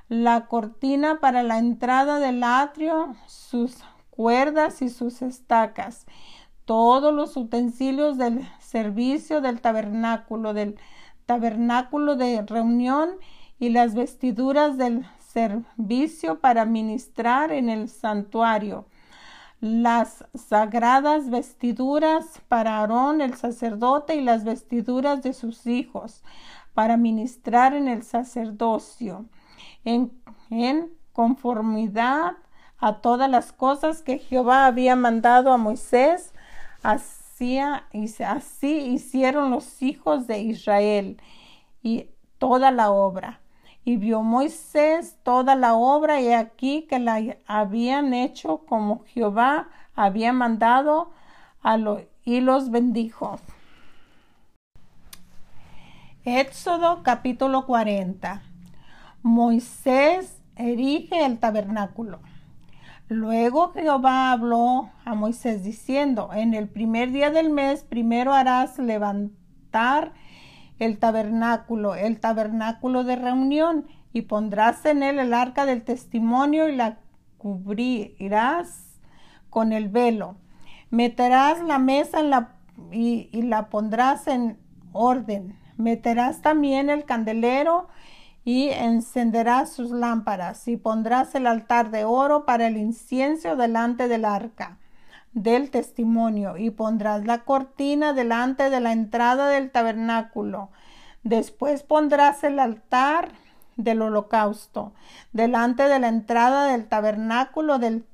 la 0.09 0.47
cortina 0.47 1.21
para 1.21 1.43
la 1.43 1.59
entrada 1.59 2.19
del 2.19 2.43
atrio, 2.45 3.15
sus 3.27 3.79
cuerdas 4.11 4.81
y 4.83 4.89
sus 4.89 5.21
estacas, 5.21 6.07
todos 6.65 7.13
los 7.13 7.37
utensilios 7.37 8.17
del 8.17 8.49
servicio 8.59 9.41
del 9.41 9.61
tabernáculo, 9.61 10.55
del 10.55 10.79
tabernáculo 11.27 12.17
de 12.17 12.43
reunión 12.43 13.11
y 13.59 13.71
las 13.71 13.95
vestiduras 13.95 14.79
del 14.79 15.07
servicio 15.19 16.41
para 16.41 16.65
ministrar 16.65 17.53
en 17.53 17.69
el 17.69 17.89
santuario, 17.89 18.87
las 19.61 20.25
sagradas 20.35 21.31
vestiduras 21.31 22.41
para 22.49 22.79
Aarón 22.79 23.21
el 23.21 23.35
sacerdote 23.35 24.17
y 24.17 24.21
las 24.21 24.45
vestiduras 24.45 25.23
de 25.23 25.33
sus 25.33 25.67
hijos 25.67 26.23
para 26.75 26.97
ministrar 26.97 27.73
en 27.73 27.89
el 27.89 28.03
sacerdocio, 28.03 29.25
en, 29.85 30.13
en 30.51 30.93
conformidad 31.13 32.35
a 32.79 33.01
todas 33.01 33.31
las 33.31 33.53
cosas 33.53 34.03
que 34.03 34.19
Jehová 34.19 34.67
había 34.67 34.95
mandado 34.97 35.53
a 35.53 35.57
Moisés, 35.57 36.35
así, 36.83 37.59
así 37.59 38.77
hicieron 38.77 39.51
los 39.51 39.83
hijos 39.83 40.27
de 40.27 40.41
Israel 40.41 41.21
y 41.83 42.11
toda 42.39 42.71
la 42.71 42.91
obra. 42.91 43.41
Y 43.89 43.99
vio 43.99 44.23
Moisés 44.23 45.17
toda 45.23 45.55
la 45.55 45.75
obra 45.75 46.21
y 46.21 46.33
aquí 46.33 46.89
que 46.91 46.99
la 46.99 47.23
habían 47.47 48.15
hecho 48.15 48.67
como 48.67 49.05
Jehová 49.05 49.69
había 49.95 50.33
mandado 50.33 51.13
y 52.25 52.41
los 52.41 52.73
bendijo. 52.73 53.39
Éxodo 56.25 57.05
capítulo 57.05 57.65
40. 57.65 58.43
Moisés 59.23 60.43
erige 60.57 61.25
el 61.25 61.39
tabernáculo. 61.39 62.19
Luego 63.07 63.73
Jehová 63.73 64.33
habló 64.33 64.91
a 65.05 65.15
Moisés 65.15 65.63
diciendo, 65.63 66.31
en 66.33 66.55
el 66.55 66.69
primer 66.69 67.13
día 67.13 67.31
del 67.31 67.51
mes 67.51 67.85
primero 67.85 68.35
harás 68.35 68.81
levantar 68.81 70.13
el 70.79 70.99
tabernáculo, 70.99 71.95
el 71.95 72.21
tabernáculo 72.21 73.05
de 73.05 73.17
reunión, 73.17 73.87
y 74.13 74.23
pondrás 74.23 74.85
en 74.87 75.03
él 75.03 75.19
el 75.19 75.35
arca 75.35 75.67
del 75.67 75.83
testimonio 75.83 76.69
y 76.69 76.77
la 76.77 76.99
cubrirás 77.39 78.99
con 79.51 79.73
el 79.73 79.89
velo. 79.89 80.37
Meterás 80.91 81.63
la 81.63 81.79
mesa 81.79 82.21
en 82.21 82.31
la, 82.31 82.57
y, 82.91 83.29
y 83.33 83.43
la 83.43 83.69
pondrás 83.69 84.27
en 84.27 84.59
orden. 84.93 85.59
Meterás 85.77 86.41
también 86.41 86.89
el 86.89 87.05
candelero 87.05 87.89
y 88.45 88.69
encenderás 88.69 89.73
sus 89.73 89.91
lámparas 89.91 90.67
y 90.69 90.77
pondrás 90.77 91.35
el 91.35 91.47
altar 91.47 91.91
de 91.91 92.05
oro 92.05 92.47
para 92.47 92.69
el 92.69 92.77
incienso 92.77 93.57
delante 93.57 94.09
del 94.09 94.25
arca 94.25 94.79
del 95.37 95.71
testimonio 95.71 96.57
y 96.57 96.71
pondrás 96.71 97.27
la 97.27 97.45
cortina 97.45 98.15
delante 98.15 98.71
de 98.71 98.81
la 98.81 98.93
entrada 98.93 99.51
del 99.51 99.71
tabernáculo. 99.71 100.71
Después 101.25 101.83
pondrás 101.83 102.43
el 102.43 102.59
altar 102.59 103.33
del 103.77 104.01
holocausto 104.01 104.95
delante 105.33 105.89
de 105.89 105.99
la 105.99 106.09
entrada 106.09 106.73
del 106.73 106.87
tabernáculo 106.87 107.79
del 107.79 108.07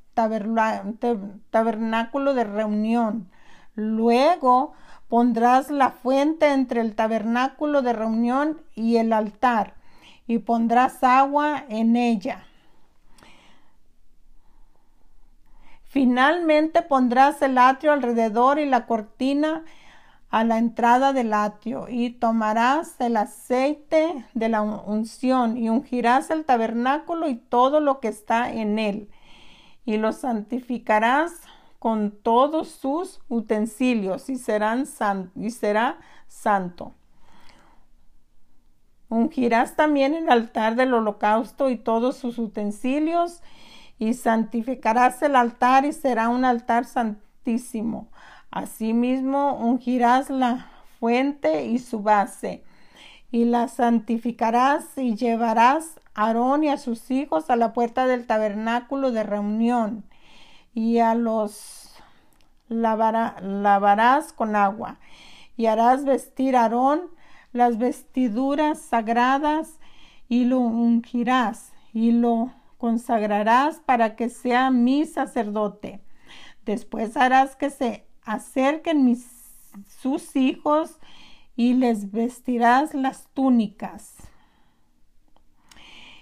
tabernáculo 1.50 2.34
de 2.34 2.42
reunión. 2.42 3.30
Luego 3.76 4.72
pondrás 5.08 5.70
la 5.70 5.90
fuente 5.90 6.52
entre 6.52 6.80
el 6.80 6.96
tabernáculo 6.96 7.82
de 7.82 7.92
reunión 7.92 8.60
y 8.74 8.96
el 8.96 9.12
altar 9.12 9.74
y 10.26 10.38
pondrás 10.38 11.04
agua 11.04 11.66
en 11.68 11.94
ella. 11.94 12.46
Finalmente 15.92 16.80
pondrás 16.80 17.42
el 17.42 17.58
atrio 17.58 17.92
alrededor 17.92 18.58
y 18.58 18.64
la 18.64 18.86
cortina 18.86 19.62
a 20.30 20.42
la 20.42 20.56
entrada 20.56 21.12
del 21.12 21.34
atrio 21.34 21.84
y 21.86 22.08
tomarás 22.08 22.98
el 22.98 23.18
aceite 23.18 24.24
de 24.32 24.48
la 24.48 24.62
unción 24.62 25.58
y 25.58 25.68
ungirás 25.68 26.30
el 26.30 26.46
tabernáculo 26.46 27.28
y 27.28 27.34
todo 27.34 27.80
lo 27.80 28.00
que 28.00 28.08
está 28.08 28.50
en 28.50 28.78
él 28.78 29.10
y 29.84 29.98
lo 29.98 30.12
santificarás 30.12 31.42
con 31.78 32.10
todos 32.10 32.68
sus 32.68 33.20
utensilios 33.28 34.30
y, 34.30 34.32
y 34.32 35.50
será 35.50 35.98
santo. 36.26 36.94
Ungirás 39.10 39.76
también 39.76 40.14
el 40.14 40.30
altar 40.30 40.74
del 40.74 40.94
holocausto 40.94 41.68
y 41.68 41.76
todos 41.76 42.16
sus 42.16 42.38
utensilios 42.38 43.42
y 43.98 44.14
santificarás 44.14 45.22
el 45.22 45.36
altar 45.36 45.84
y 45.84 45.92
será 45.92 46.28
un 46.28 46.44
altar 46.44 46.84
santísimo. 46.84 48.08
Asimismo, 48.50 49.54
ungirás 49.54 50.28
la 50.30 50.68
fuente 50.98 51.66
y 51.66 51.78
su 51.78 52.02
base 52.02 52.62
y 53.32 53.46
la 53.46 53.66
santificarás 53.66 54.96
y 54.96 55.16
llevarás 55.16 55.98
a 56.14 56.26
Aarón 56.26 56.64
y 56.64 56.68
a 56.68 56.76
sus 56.76 57.10
hijos 57.10 57.48
a 57.48 57.56
la 57.56 57.72
puerta 57.72 58.06
del 58.06 58.26
tabernáculo 58.26 59.10
de 59.10 59.22
reunión 59.22 60.04
y 60.74 60.98
a 60.98 61.14
los 61.14 61.94
lavarás 62.68 64.32
con 64.32 64.54
agua 64.54 64.98
y 65.56 65.66
harás 65.66 66.04
vestir 66.04 66.56
a 66.56 66.64
Aarón 66.64 67.02
las 67.52 67.78
vestiduras 67.78 68.78
sagradas 68.80 69.78
y 70.28 70.44
lo 70.44 70.58
ungirás 70.58 71.72
y 71.92 72.12
lo 72.12 72.52
consagrarás 72.82 73.78
para 73.78 74.16
que 74.16 74.28
sea 74.28 74.72
mi 74.72 75.06
sacerdote. 75.06 76.00
Después 76.66 77.16
harás 77.16 77.54
que 77.54 77.70
se 77.70 78.08
acerquen 78.24 79.04
mis, 79.04 79.24
sus 80.00 80.34
hijos 80.34 80.98
y 81.54 81.74
les 81.74 82.10
vestirás 82.10 82.92
las 82.92 83.28
túnicas. 83.34 84.16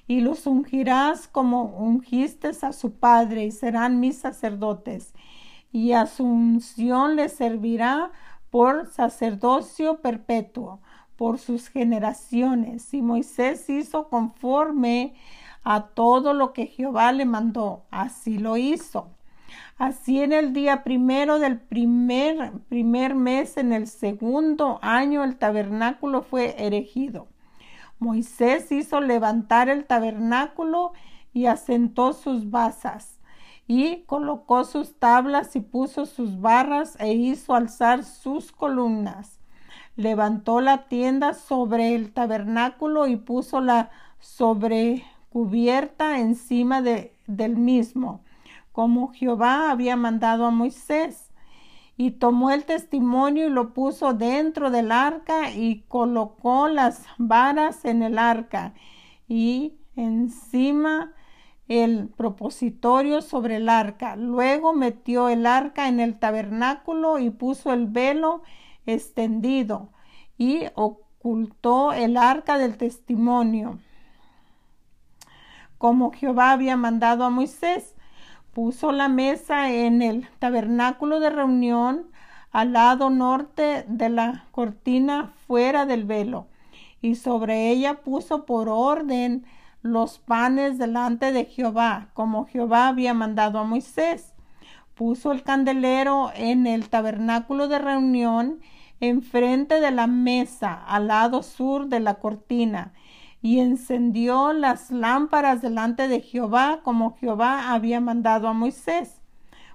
Y 0.06 0.20
los 0.20 0.46
ungirás 0.46 1.28
como 1.28 1.62
ungiste 1.62 2.50
a 2.60 2.74
su 2.74 2.92
padre 2.92 3.46
y 3.46 3.52
serán 3.52 3.98
mis 3.98 4.18
sacerdotes. 4.18 5.14
Y 5.72 5.92
a 5.92 6.04
su 6.04 6.24
unción 6.24 7.16
les 7.16 7.32
servirá 7.32 8.12
por 8.50 8.86
sacerdocio 8.86 10.02
perpetuo 10.02 10.82
por 11.16 11.38
sus 11.38 11.68
generaciones. 11.68 12.92
Y 12.92 13.00
Moisés 13.00 13.70
hizo 13.70 14.10
conforme 14.10 15.14
a 15.62 15.88
todo 15.88 16.32
lo 16.32 16.52
que 16.52 16.66
Jehová 16.66 17.12
le 17.12 17.24
mandó. 17.24 17.84
Así 17.90 18.38
lo 18.38 18.56
hizo. 18.56 19.08
Así 19.78 20.22
en 20.22 20.32
el 20.32 20.52
día 20.52 20.84
primero 20.84 21.38
del 21.38 21.58
primer, 21.58 22.52
primer 22.68 23.14
mes, 23.14 23.56
en 23.56 23.72
el 23.72 23.86
segundo 23.86 24.78
año, 24.82 25.24
el 25.24 25.36
tabernáculo 25.36 26.22
fue 26.22 26.54
erigido. 26.58 27.28
Moisés 27.98 28.70
hizo 28.72 29.00
levantar 29.00 29.68
el 29.68 29.84
tabernáculo 29.84 30.92
y 31.32 31.46
asentó 31.46 32.12
sus 32.12 32.50
basas 32.50 33.20
y 33.66 34.02
colocó 34.06 34.64
sus 34.64 34.98
tablas 34.98 35.54
y 35.54 35.60
puso 35.60 36.04
sus 36.04 36.40
barras 36.40 36.96
e 36.98 37.12
hizo 37.12 37.54
alzar 37.54 38.04
sus 38.04 38.50
columnas. 38.50 39.38
Levantó 39.96 40.60
la 40.60 40.88
tienda 40.88 41.34
sobre 41.34 41.94
el 41.94 42.12
tabernáculo 42.12 43.06
y 43.06 43.16
puso 43.16 43.60
la 43.60 43.90
sobre 44.18 45.04
cubierta 45.30 46.18
encima 46.18 46.82
de, 46.82 47.14
del 47.26 47.56
mismo, 47.56 48.22
como 48.72 49.12
Jehová 49.12 49.70
había 49.70 49.96
mandado 49.96 50.44
a 50.44 50.50
Moisés. 50.50 51.30
Y 51.96 52.12
tomó 52.12 52.50
el 52.50 52.64
testimonio 52.64 53.46
y 53.46 53.50
lo 53.50 53.74
puso 53.74 54.14
dentro 54.14 54.70
del 54.70 54.90
arca 54.90 55.50
y 55.50 55.84
colocó 55.86 56.66
las 56.68 57.04
varas 57.18 57.84
en 57.84 58.02
el 58.02 58.18
arca 58.18 58.72
y 59.28 59.74
encima 59.96 61.12
el 61.68 62.08
propositorio 62.08 63.20
sobre 63.20 63.56
el 63.56 63.68
arca. 63.68 64.16
Luego 64.16 64.72
metió 64.72 65.28
el 65.28 65.44
arca 65.44 65.88
en 65.88 66.00
el 66.00 66.18
tabernáculo 66.18 67.18
y 67.18 67.28
puso 67.28 67.72
el 67.72 67.86
velo 67.86 68.42
extendido 68.86 69.90
y 70.38 70.64
ocultó 70.74 71.92
el 71.92 72.16
arca 72.16 72.56
del 72.56 72.78
testimonio 72.78 73.78
como 75.80 76.12
Jehová 76.12 76.52
había 76.52 76.76
mandado 76.76 77.24
a 77.24 77.30
Moisés. 77.30 77.94
Puso 78.52 78.92
la 78.92 79.08
mesa 79.08 79.72
en 79.72 80.02
el 80.02 80.28
tabernáculo 80.38 81.20
de 81.20 81.30
reunión 81.30 82.10
al 82.52 82.74
lado 82.74 83.08
norte 83.08 83.86
de 83.88 84.10
la 84.10 84.44
cortina 84.50 85.32
fuera 85.46 85.86
del 85.86 86.04
velo, 86.04 86.48
y 87.00 87.14
sobre 87.14 87.70
ella 87.70 88.02
puso 88.02 88.44
por 88.44 88.68
orden 88.68 89.46
los 89.80 90.18
panes 90.18 90.76
delante 90.76 91.32
de 91.32 91.46
Jehová, 91.46 92.08
como 92.12 92.44
Jehová 92.44 92.88
había 92.88 93.14
mandado 93.14 93.58
a 93.58 93.64
Moisés. 93.64 94.34
Puso 94.94 95.32
el 95.32 95.42
candelero 95.42 96.30
en 96.34 96.66
el 96.66 96.90
tabernáculo 96.90 97.68
de 97.68 97.78
reunión, 97.78 98.60
enfrente 99.00 99.80
de 99.80 99.92
la 99.92 100.06
mesa, 100.06 100.74
al 100.74 101.06
lado 101.06 101.42
sur 101.42 101.86
de 101.86 102.00
la 102.00 102.16
cortina, 102.16 102.92
y 103.42 103.60
encendió 103.60 104.52
las 104.52 104.90
lámparas 104.90 105.62
delante 105.62 106.08
de 106.08 106.20
Jehová, 106.20 106.80
como 106.82 107.16
Jehová 107.16 107.72
había 107.72 108.00
mandado 108.00 108.48
a 108.48 108.52
Moisés. 108.52 109.20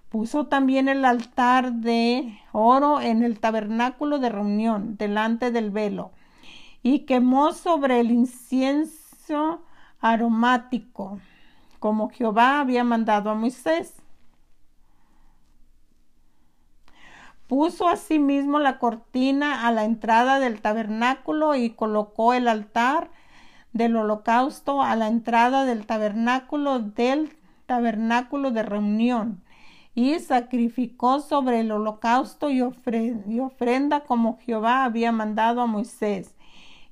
Puso 0.09 0.47
también 0.47 0.87
el 0.87 1.03
altar 1.03 1.73
de 1.73 2.39
oro 2.51 3.01
en 3.01 3.23
el 3.23 3.39
tabernáculo 3.39 4.19
de 4.19 4.29
reunión, 4.29 4.97
delante 4.97 5.51
del 5.51 5.71
velo, 5.71 6.11
y 6.83 6.99
quemó 6.99 7.53
sobre 7.53 7.99
el 7.99 8.11
incienso 8.11 9.61
aromático, 9.99 11.19
como 11.79 12.09
Jehová 12.09 12.59
había 12.59 12.83
mandado 12.83 13.31
a 13.31 13.35
Moisés. 13.35 13.95
Puso 17.47 17.87
asimismo 17.87 18.59
la 18.59 18.79
cortina 18.79 19.67
a 19.67 19.71
la 19.71 19.83
entrada 19.83 20.39
del 20.39 20.61
tabernáculo 20.61 21.55
y 21.55 21.71
colocó 21.71 22.33
el 22.33 22.47
altar 22.47 23.09
del 23.75 23.97
holocausto 23.97 24.81
a 24.81 24.95
la 24.95 25.09
entrada 25.09 25.65
del 25.65 25.85
tabernáculo 25.85 26.79
del 26.79 27.37
tabernáculo 27.65 28.51
de 28.51 28.63
reunión 28.63 29.43
y 29.93 30.17
sacrificó 30.19 31.19
sobre 31.19 31.59
el 31.59 31.73
holocausto 31.73 32.49
y, 32.49 32.61
ofrenda 32.61 33.99
como 34.05 34.39
Jehová 34.39 34.85
había 34.85 35.11
mandado 35.11 35.59
a 35.59 35.65
Moisés 35.67 36.35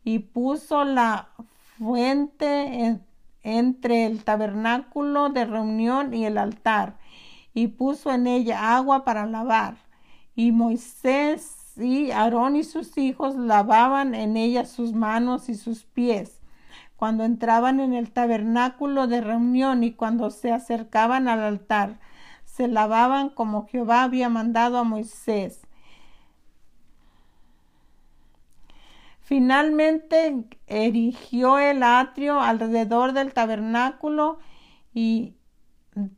y 0.04 0.20
puso 0.20 0.84
la 0.84 1.30
fuente 1.78 3.00
entre 3.44 4.06
el 4.06 4.26
tabernáculo 4.26 5.30
de 5.30 5.46
reunión 5.46 6.14
y 6.14 6.26
el 6.26 6.38
altar 6.38 6.98
y 7.54 7.68
puso 7.68 8.12
en 8.12 8.28
ella 8.28 8.76
agua 8.76 9.06
para 9.06 9.26
lavar 9.26 9.78
y 10.36 10.52
Moisés 10.52 11.78
y 11.78 12.12
Aarón 12.12 12.58
y 12.58 12.66
sus 12.66 12.98
hijos 12.98 13.36
lavaban 13.36 14.16
en 14.16 14.36
ella 14.36 14.66
sus 14.66 14.92
manos 14.92 15.48
y 15.48 15.56
sus 15.56 15.86
pies 15.86 16.43
cuando 17.04 17.26
entraban 17.26 17.82
en 17.82 17.94
el 17.94 18.12
tabernáculo 18.12 19.08
de 19.08 19.20
reunión 19.20 19.84
y 19.84 19.92
cuando 19.92 20.30
se 20.30 20.54
acercaban 20.54 21.28
al 21.28 21.42
altar 21.42 22.00
se 22.46 22.70
lavaban 22.70 23.28
como 23.28 23.68
Jehová 23.68 24.04
había 24.04 24.30
mandado 24.30 24.78
a 24.78 24.86
Moisés. 24.86 25.68
Finalmente 29.20 30.46
erigió 30.68 31.60
el 31.60 31.84
atrio 31.84 32.40
alrededor 32.40 33.12
del 33.12 33.34
tabernáculo 33.34 34.40
y 34.94 35.34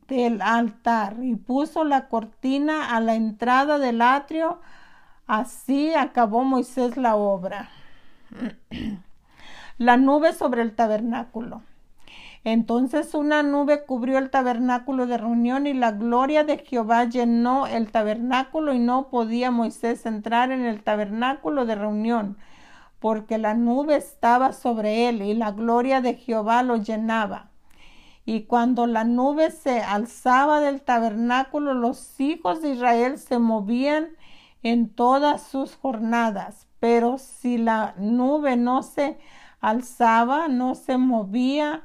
del 0.06 0.40
altar 0.40 1.16
y 1.20 1.34
puso 1.34 1.82
la 1.82 2.06
cortina 2.06 2.94
a 2.94 3.00
la 3.00 3.16
entrada 3.16 3.80
del 3.80 4.02
atrio. 4.02 4.60
Así 5.26 5.94
acabó 5.94 6.44
Moisés 6.44 6.96
la 6.96 7.16
obra. 7.16 7.70
la 9.78 9.96
nube 9.96 10.32
sobre 10.32 10.62
el 10.62 10.74
tabernáculo. 10.74 11.62
Entonces 12.44 13.14
una 13.14 13.42
nube 13.42 13.84
cubrió 13.84 14.18
el 14.18 14.30
tabernáculo 14.30 15.06
de 15.06 15.18
reunión 15.18 15.66
y 15.66 15.74
la 15.74 15.92
gloria 15.92 16.44
de 16.44 16.58
Jehová 16.58 17.04
llenó 17.04 17.66
el 17.66 17.90
tabernáculo 17.90 18.72
y 18.72 18.78
no 18.78 19.08
podía 19.08 19.50
Moisés 19.50 20.06
entrar 20.06 20.52
en 20.52 20.64
el 20.64 20.82
tabernáculo 20.82 21.66
de 21.66 21.74
reunión 21.74 22.36
porque 23.00 23.38
la 23.38 23.54
nube 23.54 23.96
estaba 23.96 24.52
sobre 24.52 25.08
él 25.08 25.22
y 25.22 25.34
la 25.34 25.52
gloria 25.52 26.00
de 26.00 26.14
Jehová 26.14 26.62
lo 26.62 26.76
llenaba. 26.76 27.50
Y 28.24 28.42
cuando 28.42 28.86
la 28.86 29.04
nube 29.04 29.50
se 29.50 29.80
alzaba 29.80 30.60
del 30.60 30.82
tabernáculo, 30.82 31.74
los 31.74 32.18
hijos 32.20 32.62
de 32.62 32.70
Israel 32.70 33.18
se 33.18 33.38
movían 33.38 34.08
en 34.64 34.88
todas 34.88 35.42
sus 35.42 35.76
jornadas. 35.76 36.66
Pero 36.80 37.18
si 37.18 37.58
la 37.58 37.94
nube 37.98 38.56
no 38.56 38.82
se 38.82 39.18
alzaba, 39.66 40.46
no 40.46 40.76
se 40.76 40.96
movía, 40.96 41.82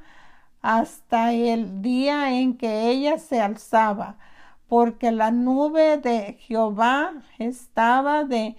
hasta 0.60 1.32
el 1.32 1.82
día 1.82 2.38
en 2.38 2.56
que 2.56 2.88
ella 2.88 3.18
se 3.18 3.40
alzaba, 3.40 4.18
porque 4.68 5.10
la 5.10 5.32
nube 5.32 5.98
de 5.98 6.34
Jehová 6.34 7.12
estaba 7.38 8.22
de 8.22 8.56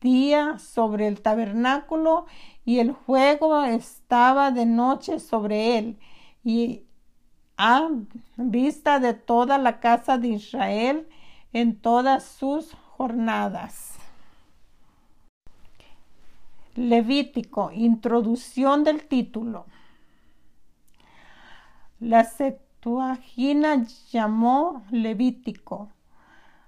día 0.00 0.58
sobre 0.58 1.08
el 1.08 1.20
tabernáculo 1.20 2.26
y 2.64 2.78
el 2.78 2.94
fuego 2.94 3.64
estaba 3.64 4.52
de 4.52 4.66
noche 4.66 5.18
sobre 5.18 5.78
él. 5.78 5.98
Y 6.44 6.84
a 7.56 7.88
vista 8.36 9.00
de 9.00 9.14
toda 9.14 9.58
la 9.58 9.80
casa 9.80 10.18
de 10.18 10.28
Israel 10.28 11.08
en 11.52 11.76
todas 11.76 12.24
sus 12.24 12.72
jornadas. 12.96 13.91
Levítico, 16.74 17.70
introducción 17.72 18.82
del 18.82 19.06
título. 19.06 19.66
La 22.00 22.24
Septuagina 22.24 23.86
llamó 24.10 24.82
Levítico 24.90 25.90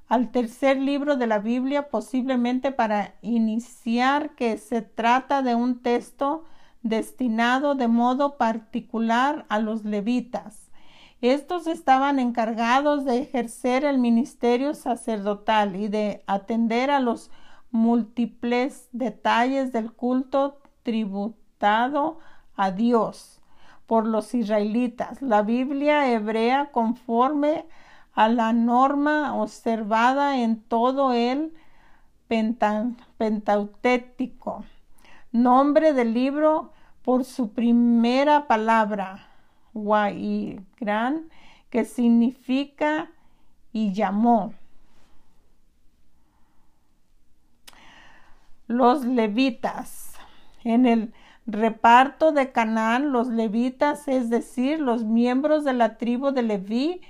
al 0.07 0.31
tercer 0.31 0.77
libro 0.77 1.17
de 1.17 1.27
la 1.27 1.38
Biblia 1.38 1.88
posiblemente 1.88 2.71
para 2.71 3.14
iniciar 3.23 4.35
que 4.35 4.59
se 4.59 4.83
trata 4.83 5.43
de 5.43 5.55
un 5.55 5.81
texto 5.81 6.45
destinado 6.83 7.75
de 7.75 7.88
modo 7.88 8.37
particular 8.37 9.47
a 9.49 9.59
los 9.59 9.85
levitas. 9.85 10.71
Estos 11.23 11.67
estaban 11.67 12.19
encargados 12.19 13.07
de 13.07 13.19
ejercer 13.21 13.87
el 13.87 13.97
ministerio 13.97 14.75
sacerdotal 14.75 15.75
y 15.75 15.88
de 15.88 16.23
atender 16.27 16.90
a 16.90 17.01
los 17.01 17.31
múltiples 17.75 18.89
detalles 18.93 19.73
del 19.73 19.93
culto 19.93 20.61
tributado 20.85 22.21
a 22.55 22.71
Dios 22.71 23.41
por 23.87 24.07
los 24.07 24.33
israelitas. 24.33 25.21
La 25.21 25.43
Biblia 25.43 26.13
hebrea 26.13 26.71
conforme 26.71 27.67
a 28.13 28.29
la 28.29 28.53
norma 28.53 29.35
observada 29.35 30.39
en 30.39 30.63
todo 30.63 31.13
el 31.13 31.53
Pentautético. 32.29 34.65
Nombre 35.33 35.93
del 35.93 36.15
libro 36.15 36.71
por 37.03 37.25
su 37.25 37.53
primera 37.53 38.47
palabra, 38.47 39.27
Gran, 39.75 41.29
que 41.71 41.85
significa 41.85 43.11
y 43.73 43.93
llamó. 43.93 44.55
Los 48.77 49.05
levitas. 49.05 50.15
En 50.65 50.85
el 50.85 51.13
reparto 51.47 52.33
de 52.33 52.51
Canaán, 52.51 53.13
los 53.13 53.29
levitas, 53.29 54.09
es 54.09 54.31
decir, 54.31 54.81
los 54.81 55.05
miembros 55.05 55.63
de 55.63 55.75
la 55.75 55.97
tribu 55.97 56.33
de 56.33 56.43
Leví, 56.43 57.01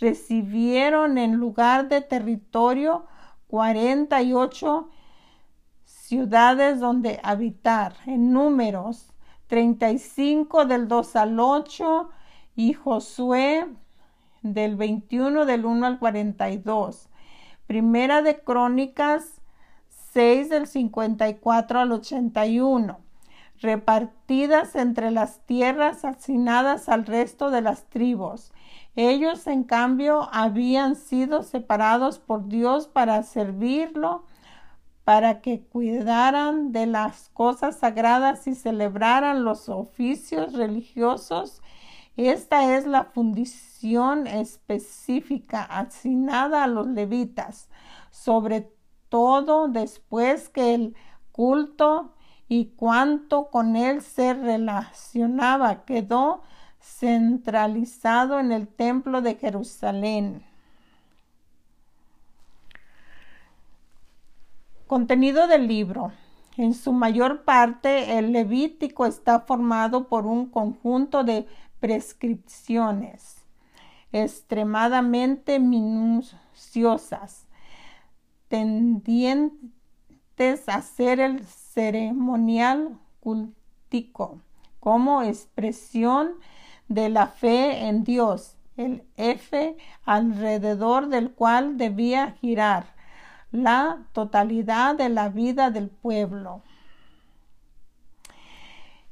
recibieron 0.00 1.18
en 1.18 1.34
lugar 1.36 1.88
de 1.88 2.00
territorio 2.00 3.06
48 3.46 4.88
ciudades 5.84 6.80
donde 6.80 7.20
habitar 7.22 7.94
en 8.06 8.32
números 8.32 9.12
35 9.46 10.64
del 10.64 10.88
2 10.88 11.16
al 11.16 11.38
8 11.38 12.10
y 12.56 12.72
Josué 12.72 13.68
del 14.42 14.74
21 14.74 15.44
del 15.44 15.66
1 15.66 15.86
al 15.86 15.98
42. 16.00 17.08
Primera 17.68 18.22
de 18.22 18.40
Crónicas 18.40 19.41
6 20.12 20.50
del 20.50 20.66
54 20.66 21.80
al 21.80 21.92
81 21.92 23.00
repartidas 23.62 24.74
entre 24.74 25.10
las 25.10 25.38
tierras 25.46 26.04
asignadas 26.04 26.88
al 26.88 27.06
resto 27.06 27.50
de 27.50 27.62
las 27.62 27.84
tribus. 27.88 28.52
Ellos, 28.96 29.46
en 29.46 29.64
cambio, 29.64 30.28
habían 30.32 30.96
sido 30.96 31.42
separados 31.42 32.18
por 32.18 32.48
Dios 32.48 32.88
para 32.88 33.22
servirlo, 33.22 34.24
para 35.04 35.40
que 35.40 35.62
cuidaran 35.62 36.72
de 36.72 36.86
las 36.86 37.30
cosas 37.30 37.78
sagradas 37.78 38.46
y 38.46 38.54
celebraran 38.54 39.44
los 39.44 39.68
oficios 39.68 40.52
religiosos. 40.52 41.62
Esta 42.16 42.76
es 42.76 42.86
la 42.86 43.04
fundición 43.04 44.26
específica 44.26 45.62
asignada 45.62 46.64
a 46.64 46.68
los 46.68 46.86
levitas, 46.88 47.70
sobre 48.10 48.70
todo 49.12 49.68
después 49.68 50.48
que 50.48 50.72
el 50.72 50.96
culto 51.32 52.14
y 52.48 52.68
cuanto 52.76 53.50
con 53.50 53.76
él 53.76 54.00
se 54.00 54.32
relacionaba 54.32 55.84
quedó 55.84 56.40
centralizado 56.80 58.40
en 58.40 58.52
el 58.52 58.68
templo 58.68 59.20
de 59.20 59.34
Jerusalén. 59.34 60.42
Contenido 64.86 65.46
del 65.46 65.68
libro. 65.68 66.12
En 66.56 66.72
su 66.72 66.94
mayor 66.94 67.44
parte, 67.44 68.16
el 68.16 68.32
Levítico 68.32 69.04
está 69.04 69.40
formado 69.40 70.08
por 70.08 70.24
un 70.24 70.46
conjunto 70.46 71.22
de 71.22 71.46
prescripciones 71.80 73.42
extremadamente 74.10 75.58
minuciosas, 75.58 77.46
tendientes 78.52 79.54
a 80.66 80.82
ser 80.82 81.20
el 81.20 81.46
ceremonial 81.46 82.98
cultico 83.20 84.42
como 84.78 85.22
expresión 85.22 86.32
de 86.86 87.08
la 87.08 87.28
fe 87.28 87.86
en 87.86 88.04
Dios, 88.04 88.58
el 88.76 89.04
F 89.16 89.74
alrededor 90.04 91.08
del 91.08 91.32
cual 91.32 91.78
debía 91.78 92.32
girar 92.42 92.92
la 93.52 94.06
totalidad 94.12 94.96
de 94.96 95.08
la 95.08 95.30
vida 95.30 95.70
del 95.70 95.88
pueblo. 95.88 96.60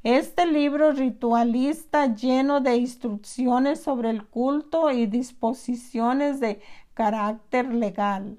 Este 0.03 0.45
libro 0.45 0.93
ritualista 0.93 2.15
lleno 2.15 2.61
de 2.61 2.77
instrucciones 2.77 3.83
sobre 3.83 4.11
el 4.11 4.27
culto 4.27 4.91
y 4.91 5.07
disposiciones 5.07 6.41
de 6.41 6.61
carácter 6.93 7.73
legal 7.73 8.37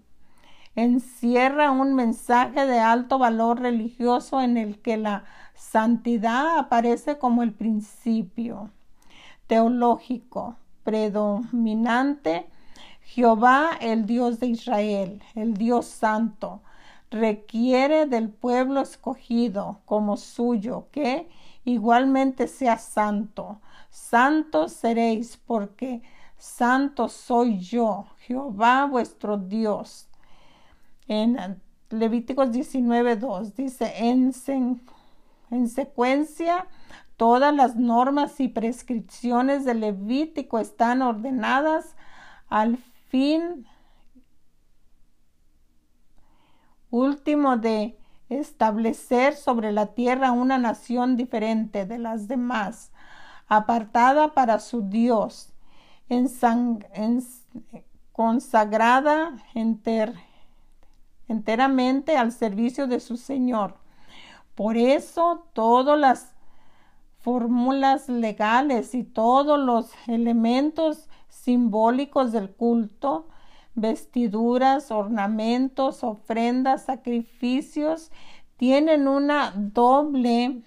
encierra 0.76 1.72
un 1.72 1.96
mensaje 1.96 2.66
de 2.66 2.80
alto 2.80 3.20
valor 3.20 3.60
religioso 3.60 4.42
en 4.42 4.58
el 4.58 4.80
que 4.80 4.98
la 4.98 5.26
santidad 5.56 6.58
aparece 6.58 7.18
como 7.18 7.44
el 7.44 7.54
principio 7.54 8.72
teológico 9.48 10.56
predominante 10.84 12.48
Jehová, 13.04 13.72
el 13.82 14.06
Dios 14.06 14.40
de 14.40 14.48
Israel, 14.48 15.22
el 15.36 15.56
Dios 15.56 15.86
santo, 15.86 16.62
requiere 17.10 18.06
del 18.06 18.30
pueblo 18.30 18.80
escogido 18.80 19.82
como 19.86 20.16
suyo 20.16 20.88
que 20.92 21.28
igualmente 21.66 22.48
sea 22.48 22.78
santo. 22.78 23.60
Santos 23.90 24.72
seréis 24.72 25.36
porque 25.46 26.02
santo 26.38 27.10
soy 27.10 27.60
yo, 27.60 28.06
Jehová 28.20 28.86
vuestro 28.86 29.38
Dios. 29.38 30.08
En 31.08 31.62
Levíticos 31.90 32.50
19.2 32.50 33.54
dice, 33.54 33.94
en, 33.98 34.34
en 35.50 35.70
secuencia, 35.70 36.68
todas 37.18 37.54
las 37.54 37.76
normas 37.76 38.40
y 38.40 38.48
prescripciones 38.48 39.66
del 39.66 39.82
Levítico 39.82 40.60
están 40.60 41.02
ordenadas 41.02 41.96
al 42.48 42.78
fin 43.10 43.68
último 46.90 47.58
de 47.58 47.98
establecer 48.30 49.36
sobre 49.36 49.72
la 49.72 49.88
tierra 49.88 50.32
una 50.32 50.58
nación 50.58 51.18
diferente 51.18 51.86
de 51.86 51.98
las 51.98 52.28
demás, 52.28 52.92
apartada 53.48 54.34
para 54.34 54.60
su 54.60 54.82
Dios, 54.90 55.54
consagrada 58.14 59.34
enteramente 61.32 62.18
al 62.18 62.32
servicio 62.32 62.88
de 62.88 63.00
su 63.00 63.18
Señor. 63.18 63.76
Por 64.56 64.78
eso 64.78 65.48
todas 65.54 65.98
las 65.98 66.36
fórmulas 67.20 68.10
legales 68.10 68.94
y 68.94 69.04
todos 69.04 69.60
los 69.60 69.92
elementos 70.08 71.08
simbólicos 71.30 72.32
del 72.32 72.52
culto, 72.52 73.28
vestiduras, 73.76 74.92
ornamentos, 74.92 76.04
ofrendas, 76.04 76.86
sacrificios, 76.86 78.12
tienen 78.58 79.08
una 79.08 79.54
doble 79.56 80.62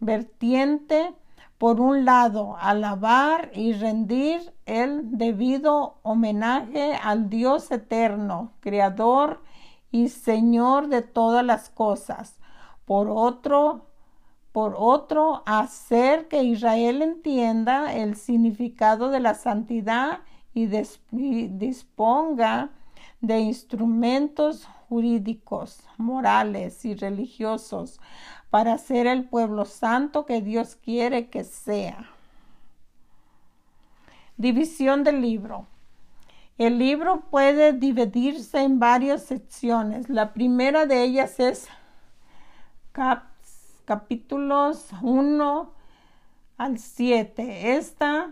vertiente. 0.00 1.14
Por 1.58 1.80
un 1.80 2.04
lado, 2.04 2.56
alabar 2.60 3.50
y 3.54 3.72
rendir 3.72 4.52
el 4.66 5.16
debido 5.16 5.98
homenaje 6.02 6.94
al 6.94 7.30
Dios 7.30 7.70
eterno, 7.70 8.52
Creador 8.60 9.42
y 9.90 10.08
Señor 10.08 10.88
de 10.88 11.00
todas 11.00 11.44
las 11.44 11.70
cosas. 11.70 12.36
Por 12.84 13.08
otro, 13.08 13.86
por 14.52 14.74
otro, 14.78 15.42
hacer 15.46 16.28
que 16.28 16.42
Israel 16.42 17.02
entienda 17.02 17.94
el 17.94 18.16
significado 18.16 19.10
de 19.10 19.20
la 19.20 19.34
santidad 19.34 20.20
y, 20.54 20.66
disponga 21.48 22.70
de 23.20 23.40
instrumentos 23.40 24.68
jurídicos, 24.88 25.80
morales 25.96 26.84
y 26.84 26.94
religiosos 26.94 28.00
para 28.50 28.78
ser 28.78 29.06
el 29.06 29.24
pueblo 29.28 29.64
santo 29.64 30.26
que 30.26 30.40
Dios 30.40 30.76
quiere 30.76 31.28
que 31.28 31.44
sea. 31.44 32.10
División 34.36 35.04
del 35.04 35.20
libro. 35.20 35.66
El 36.58 36.78
libro 36.78 37.22
puede 37.30 37.72
dividirse 37.72 38.62
en 38.62 38.78
varias 38.78 39.22
secciones. 39.22 40.08
La 40.08 40.32
primera 40.32 40.86
de 40.86 41.02
ellas 41.02 41.38
es 41.38 41.68
cap 42.92 43.24
capítulos 43.86 44.88
1 45.00 45.72
al 46.58 46.78
7. 46.78 47.76
Está 47.76 48.30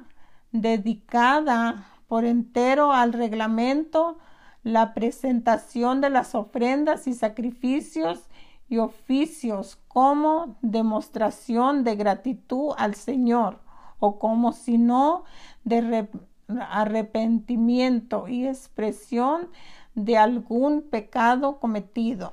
dedicada 0.53 1.87
por 2.09 2.25
entero 2.25 2.93
al 2.93 3.13
reglamento, 3.13 4.19
la 4.65 4.95
presentación 4.95 6.01
de 6.01 6.11
las 6.11 6.35
ofrendas 6.35 7.07
y 7.07 7.13
sacrificios 7.13 8.29
y 8.69 8.79
oficios 8.79 9.79
como 9.89 10.57
demostración 10.63 11.85
de 11.85 11.95
gratitud 11.97 12.75
al 12.79 12.95
Señor 12.95 13.61
o 14.01 14.19
como 14.19 14.55
no 14.67 15.25
de 15.65 16.09
arrepentimiento 16.49 18.27
y 18.27 18.47
expresión 18.47 19.51
de 19.95 20.17
algún 20.17 20.83
pecado 20.83 21.61
cometido. 21.61 22.33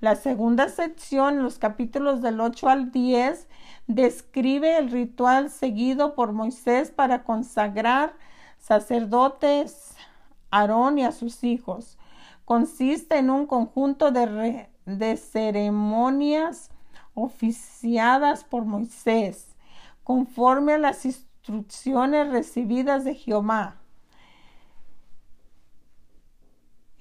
La 0.00 0.16
segunda 0.16 0.68
sección, 0.68 1.42
los 1.42 1.58
capítulos 1.58 2.22
del 2.22 2.40
8 2.40 2.68
al 2.68 2.90
10, 2.90 3.48
describe 3.86 4.78
el 4.78 4.90
ritual 4.90 5.50
seguido 5.50 6.14
por 6.14 6.32
Moisés 6.32 6.90
para 6.90 7.22
consagrar 7.22 8.14
sacerdotes 8.62 9.96
Aarón 10.50 10.98
y 10.98 11.04
a 11.04 11.12
sus 11.12 11.42
hijos. 11.42 11.98
Consiste 12.44 13.18
en 13.18 13.28
un 13.28 13.46
conjunto 13.46 14.12
de, 14.12 14.68
de 14.86 15.16
ceremonias 15.16 16.70
oficiadas 17.14 18.44
por 18.44 18.64
Moisés, 18.64 19.56
conforme 20.04 20.74
a 20.74 20.78
las 20.78 21.04
instrucciones 21.04 22.30
recibidas 22.30 23.04
de 23.04 23.14
Jehová. 23.14 23.81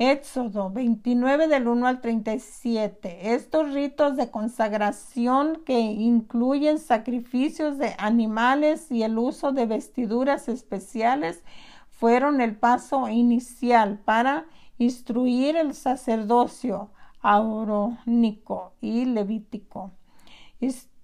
Éxodo 0.02 0.72
29 0.72 1.48
del 1.48 1.68
1 1.68 1.86
al 1.86 2.02
37. 2.02 3.36
Estos 3.36 3.72
ritos 3.72 4.18
de 4.18 4.32
consagración 4.32 5.62
que 5.64 5.80
incluyen 5.80 6.80
sacrificios 6.80 7.78
de 7.78 7.94
animales 8.00 8.92
y 8.92 9.04
el 9.04 9.20
uso 9.20 9.52
de 9.52 9.68
vestiduras 9.68 10.50
especiales 10.50 11.44
fueron 11.92 12.42
el 12.42 12.56
paso 12.56 13.10
inicial 13.10 14.00
para 14.00 14.48
instruir 14.80 15.56
el 15.56 15.76
sacerdocio 15.76 16.90
aurónico 17.22 18.74
y 18.82 19.06
levítico. 19.06 19.92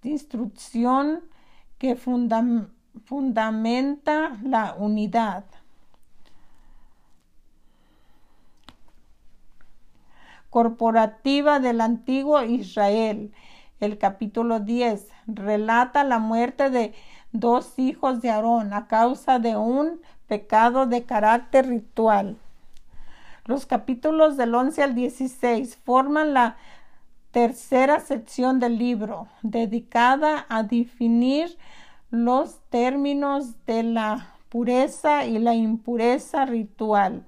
Instrucción 0.02 1.22
que 1.78 1.96
fundamenta 3.06 4.40
la 4.42 4.74
unidad. 4.74 5.46
Corporativa 10.50 11.60
del 11.60 11.82
antiguo 11.82 12.42
Israel. 12.44 13.32
El 13.80 13.98
capítulo 13.98 14.60
10 14.60 15.08
relata 15.28 16.04
la 16.04 16.20
muerte 16.20 16.70
de 16.70 16.94
dos 17.32 17.78
hijos 17.78 18.22
de 18.22 18.32
Aarón 18.32 18.74
a 18.74 18.88
causa 18.88 19.40
de 19.40 19.56
un 19.56 20.02
pecado 20.28 20.86
de 20.86 21.04
carácter 21.04 21.68
ritual. 21.68 22.38
Los 23.46 23.66
capítulos 23.66 24.36
del 24.36 24.54
11 24.56 24.84
al 24.84 24.96
16 24.96 25.78
forman 25.78 26.34
la 26.34 26.58
tercera 27.32 28.00
sección 28.00 28.60
del 28.60 28.78
libro, 28.78 29.28
dedicada 29.42 30.46
a 30.50 30.64
definir 30.64 31.58
los 32.10 32.60
términos 32.70 33.64
de 33.66 33.84
la 33.84 34.34
pureza 34.50 35.26
y 35.26 35.40
la 35.40 35.54
impureza 35.54 36.46
ritual. 36.46 37.26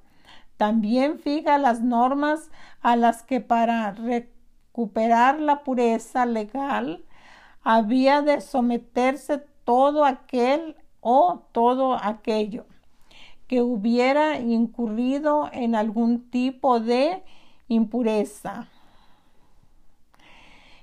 También 0.60 1.20
fija 1.20 1.58
las 1.58 1.80
normas 1.80 2.52
a 2.82 2.98
las 2.98 3.24
que 3.24 3.40
para 3.40 3.92
recuperar 3.92 5.40
la 5.40 5.64
pureza 5.64 6.26
legal 6.26 7.06
había 7.64 8.22
de 8.22 8.42
someterse 8.42 9.38
todo 9.64 10.04
aquel 10.04 10.76
o 11.00 11.44
todo 11.54 11.94
aquello 11.94 12.66
que 13.48 13.62
hubiera 13.62 14.38
incurrido 14.38 15.50
en 15.54 15.76
algún 15.76 16.30
tipo 16.30 16.82
de 16.82 17.24
impureza. 17.70 18.68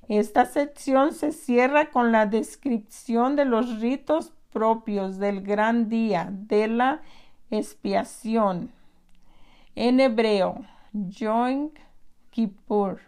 Esta 0.08 0.46
sección 0.46 1.12
se 1.12 1.32
cierra 1.32 1.90
con 1.90 2.12
la 2.12 2.24
descripción 2.24 3.36
de 3.36 3.44
los 3.44 3.78
ritos 3.78 4.32
propios 4.54 5.18
del 5.18 5.42
gran 5.42 5.90
día 5.90 6.30
de 6.32 6.66
la 6.66 7.02
expiación. 7.50 8.72
En 9.76 10.00
hebreo, 10.00 10.64
Yom 10.92 11.70
Kippur, 12.30 13.02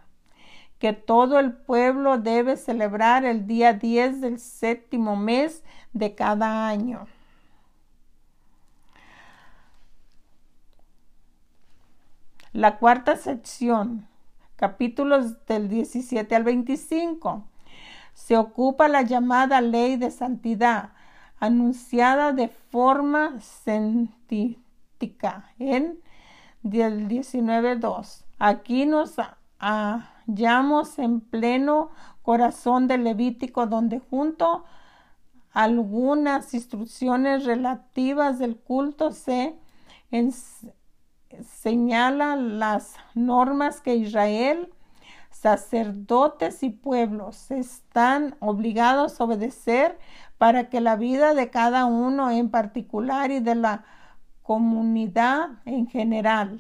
que 0.78 0.92
todo 0.92 1.40
el 1.40 1.52
pueblo 1.52 2.18
debe 2.18 2.57
celebrar 2.57 3.24
el 3.24 3.48
día 3.48 3.72
10 3.72 4.20
del 4.20 4.38
séptimo 4.38 5.16
mes 5.16 5.64
de 5.92 6.14
cada 6.14 6.68
año. 6.68 7.09
La 12.52 12.78
cuarta 12.78 13.16
sección 13.16 14.07
capítulos 14.59 15.46
del 15.46 15.68
17 15.68 16.35
al 16.35 16.42
25. 16.42 17.44
Se 18.12 18.37
ocupa 18.37 18.88
la 18.88 19.02
llamada 19.02 19.61
ley 19.61 19.96
de 19.96 20.11
santidad, 20.11 20.90
anunciada 21.38 22.33
de 22.33 22.48
forma 22.48 23.38
científica 23.40 24.59
en 25.61 26.00
del 26.62 27.09
19.2. 27.09 28.25
Aquí 28.38 28.87
nos 28.87 29.16
hallamos 29.59 30.99
en 30.99 31.21
pleno 31.21 31.90
corazón 32.23 32.87
del 32.87 33.05
Levítico, 33.05 33.66
donde 33.66 34.01
junto 34.01 34.64
a 35.53 35.64
algunas 35.64 36.55
instrucciones 36.55 37.44
relativas 37.44 38.38
del 38.38 38.57
culto 38.57 39.12
se 39.12 39.57
señala 41.42 42.37
las 42.37 42.94
normas 43.14 43.81
que 43.81 43.97
Israel, 43.97 44.73
sacerdotes 45.31 46.62
y 46.62 46.71
pueblos 46.71 47.51
están 47.51 48.37
obligados 48.40 49.21
a 49.21 49.25
obedecer 49.25 49.99
para 50.37 50.68
que 50.68 50.81
la 50.81 50.97
vida 50.97 51.35
de 51.35 51.51
cada 51.51 51.85
uno 51.85 52.31
en 52.31 52.51
particular 52.51 53.31
y 53.31 53.40
de 53.40 53.55
la 53.55 53.85
comunidad 54.48 55.50
en 55.66 55.87
general 55.88 56.58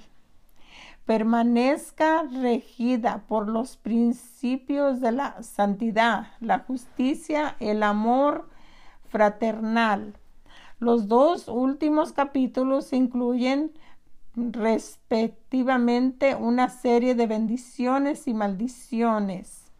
permanezca 1.06 2.22
regida 2.24 3.24
por 3.26 3.48
los 3.48 3.78
principios 3.78 5.00
de 5.00 5.12
la 5.12 5.42
santidad, 5.42 6.26
la 6.40 6.58
justicia, 6.58 7.56
el 7.60 7.82
amor 7.82 8.50
fraternal. 9.08 10.12
Los 10.78 11.08
dos 11.08 11.48
últimos 11.48 12.12
capítulos 12.12 12.92
incluyen 12.92 13.72
respectivamente 14.36 16.34
una 16.34 16.68
serie 16.68 17.14
de 17.14 17.26
bendiciones 17.26 18.28
y 18.28 18.34
maldiciones 18.34 19.72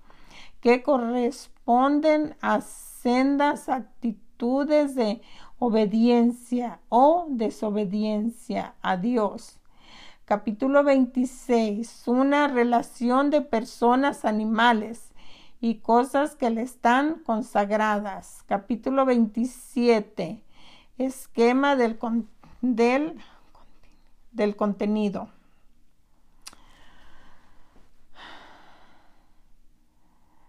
que 0.63 0.83
corresponden 0.83 2.37
a 2.41 2.63
sendas 2.63 3.69
actitudes 3.69 4.95
de 4.95 5.21
obediencia 5.59 6.81
o 6.89 7.27
desobediencia 7.31 8.75
a 8.83 8.97
Dios. 8.97 9.59
Capítulo 10.25 10.85
26. 10.85 12.05
Una 12.07 12.49
relación 12.49 13.31
de 13.31 13.41
personas, 13.41 14.25
animales 14.25 15.11
y 15.61 15.77
cosas 15.77 16.37
que 16.37 16.51
le 16.51 16.63
están 16.63 17.21
consagradas. 17.25 18.45
Capítulo 18.47 19.05
27. 19.07 20.43
Esquema 20.99 21.77
del, 21.77 21.99
del 22.61 23.19
del 24.33 24.57
contenido. 24.57 25.29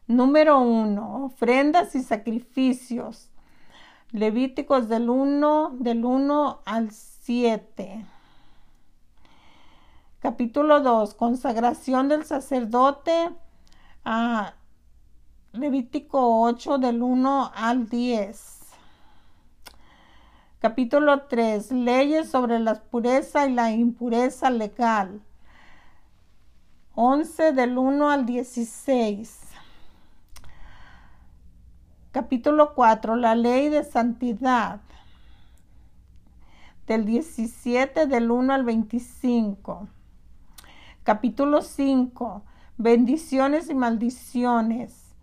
Número 0.07 0.59
uno, 0.59 1.25
ofrendas 1.25 1.93
y 1.95 2.01
sacrificios. 2.01 3.28
Levíticos 4.11 4.89
del 4.89 5.07
1 5.07 5.77
del 5.79 6.03
1 6.03 6.61
al 6.65 6.89
7. 6.89 8.05
Capítulo 10.19 10.81
2, 10.81 11.13
consagración 11.13 12.09
del 12.09 12.25
sacerdote. 12.25 13.29
a 14.03 14.55
Levítico 15.51 16.41
8 16.41 16.79
del 16.79 17.03
1 17.03 17.51
al 17.53 17.87
10. 17.87 18.59
Capítulo 20.59 21.27
3. 21.27 21.71
Leyes 21.71 22.31
sobre 22.31 22.59
la 22.59 22.81
pureza 22.81 23.45
y 23.45 23.53
la 23.53 23.71
impureza 23.71 24.49
legal. 24.49 25.21
11 26.95 27.53
del 27.53 27.77
1 27.77 28.09
al 28.09 28.25
16. 28.25 29.48
Capítulo 32.19 32.75
4. 32.75 33.15
La 33.15 33.34
ley 33.34 33.69
de 33.69 33.82
santidad. 33.86 34.82
Del 36.86 37.05
17 37.05 38.08
del 38.08 38.29
1 38.29 38.53
al 38.53 38.65
25. 38.65 39.88
Capítulo 41.03 41.62
5. 41.62 42.43
Bendiciones 42.75 43.69
y 43.69 43.73
maldiciones. 43.73 45.15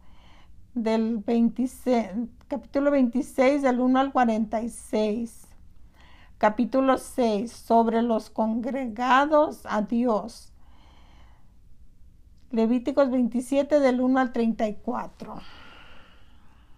Del 0.73 1.19
26 1.19 2.31
capítulo 2.49 2.91
26 2.91 3.61
del 3.61 3.79
1 3.79 4.01
al 4.01 4.13
46. 4.13 5.49
Capítulo 6.39 6.97
6 6.97 7.53
sobre 7.53 8.01
los 8.01 8.31
congregados 8.31 9.67
a 9.67 9.83
Dios. 9.83 10.51
Levíticos 12.53 13.11
27 13.11 13.81
del 13.81 14.01
1 14.01 14.19
al 14.19 14.33
34. 14.33 15.43